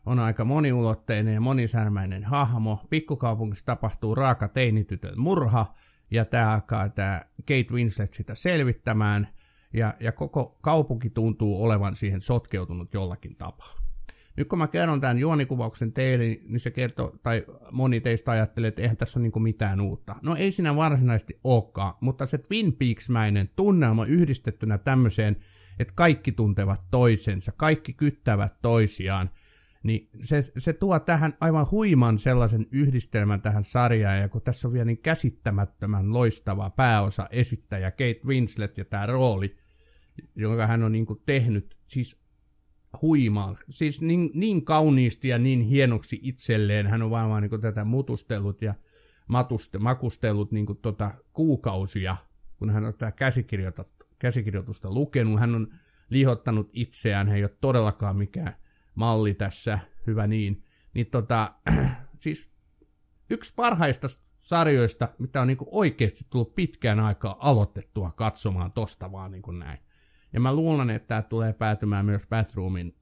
[0.05, 2.79] on aika moniulotteinen ja monisärmäinen hahmo.
[2.89, 5.75] Pikkukaupungissa tapahtuu raaka teinitytön murha,
[6.11, 9.27] ja tämä alkaa tämä Kate Winslet sitä selvittämään,
[9.73, 13.77] ja, ja koko kaupunki tuntuu olevan siihen sotkeutunut jollakin tapaa.
[14.37, 18.81] Nyt kun mä kerron tämän juonikuvauksen teille, niin se kertoo, tai moni teistä ajattelee, että
[18.81, 20.15] eihän tässä ole niin mitään uutta.
[20.21, 25.35] No ei siinä varsinaisesti olekaan, mutta se Twin Peaks-mäinen tunnelma yhdistettynä tämmöiseen,
[25.79, 29.29] että kaikki tuntevat toisensa, kaikki kyttävät toisiaan,
[29.83, 34.73] niin se, se tuo tähän aivan huiman sellaisen yhdistelmän tähän sarjaan, ja kun tässä on
[34.73, 39.57] vielä niin käsittämättömän loistava pääosa esittäjä Kate Winslet ja tämä rooli,
[40.35, 42.19] jonka hän on niin kuin tehnyt, siis
[43.01, 43.55] huimaa.
[43.69, 48.73] Siis niin, niin kauniisti ja niin hienoksi itselleen hän on vaan niin tätä mutustellut ja
[49.27, 52.17] matuste, makustellut niin kuin tota kuukausia,
[52.59, 55.39] kun hän on tätä käsikirjoitusta, käsikirjoitusta lukenut.
[55.39, 55.67] Hän on
[56.09, 58.55] lihottanut itseään, hän ei ole todellakaan mikään
[58.95, 60.63] malli tässä, hyvä niin.
[60.93, 61.53] Niin tota,
[62.23, 62.51] siis
[63.29, 64.07] yksi parhaista
[64.43, 69.79] sarjoista, mitä on niin oikeasti tullut pitkään aikaa aloitettua katsomaan tosta vaan niin kuin näin.
[70.33, 72.95] Ja mä luulen, että tämä tulee päätymään myös Bathroomin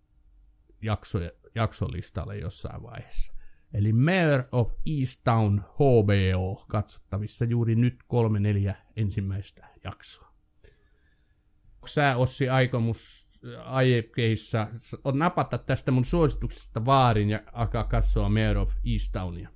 [0.81, 1.19] jakso,
[1.55, 3.33] jaksolistalle jossain vaiheessa.
[3.73, 10.24] Eli Mayor of Easttown HBO katsottavissa juuri nyt kolme neljä ensimmäistä jaksoa.
[11.87, 13.27] Sä Ossi aikomus
[13.65, 14.67] aikeissa
[15.03, 19.49] on napata tästä mun suosituksesta vaarin ja alkaa katsoa Mayor of Easttownia?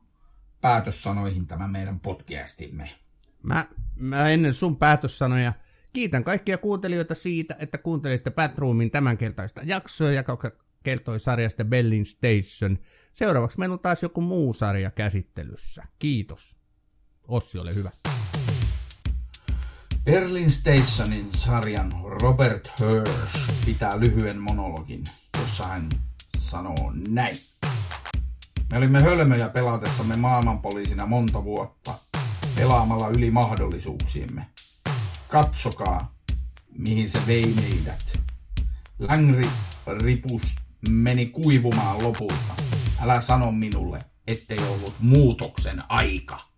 [0.60, 2.90] päätössanoihin tämän meidän podcastimme?
[3.42, 3.66] Mä,
[3.96, 5.52] mä ennen sun päätössanoja
[5.92, 10.52] kiitän kaikkia kuuntelijoita siitä, että kuuntelitte Batroomin tämänkertaista jaksoa, joka
[10.82, 12.78] kertoi sarjasta Bellin Station.
[13.14, 15.82] Seuraavaksi meillä on taas joku muu sarja käsittelyssä.
[15.98, 16.56] Kiitos.
[17.28, 17.90] Ossi, ole hyvä.
[20.04, 25.04] Berlin Stationin sarjan Robert Hirsch pitää lyhyen monologin,
[25.40, 25.88] jossa hän
[26.38, 27.36] sanoo näin.
[28.70, 31.94] Me olimme hölmöjä pelatessamme maailmanpoliisina monta vuotta,
[32.56, 34.46] pelaamalla yli mahdollisuuksiemme.
[35.30, 36.14] Katsokaa,
[36.78, 38.18] mihin se vei meidät.
[38.98, 39.48] Längri
[39.86, 40.56] ripus
[40.88, 42.54] meni kuivumaan lopulta.
[43.02, 46.49] Älä sano minulle, ettei ollut muutoksen aika.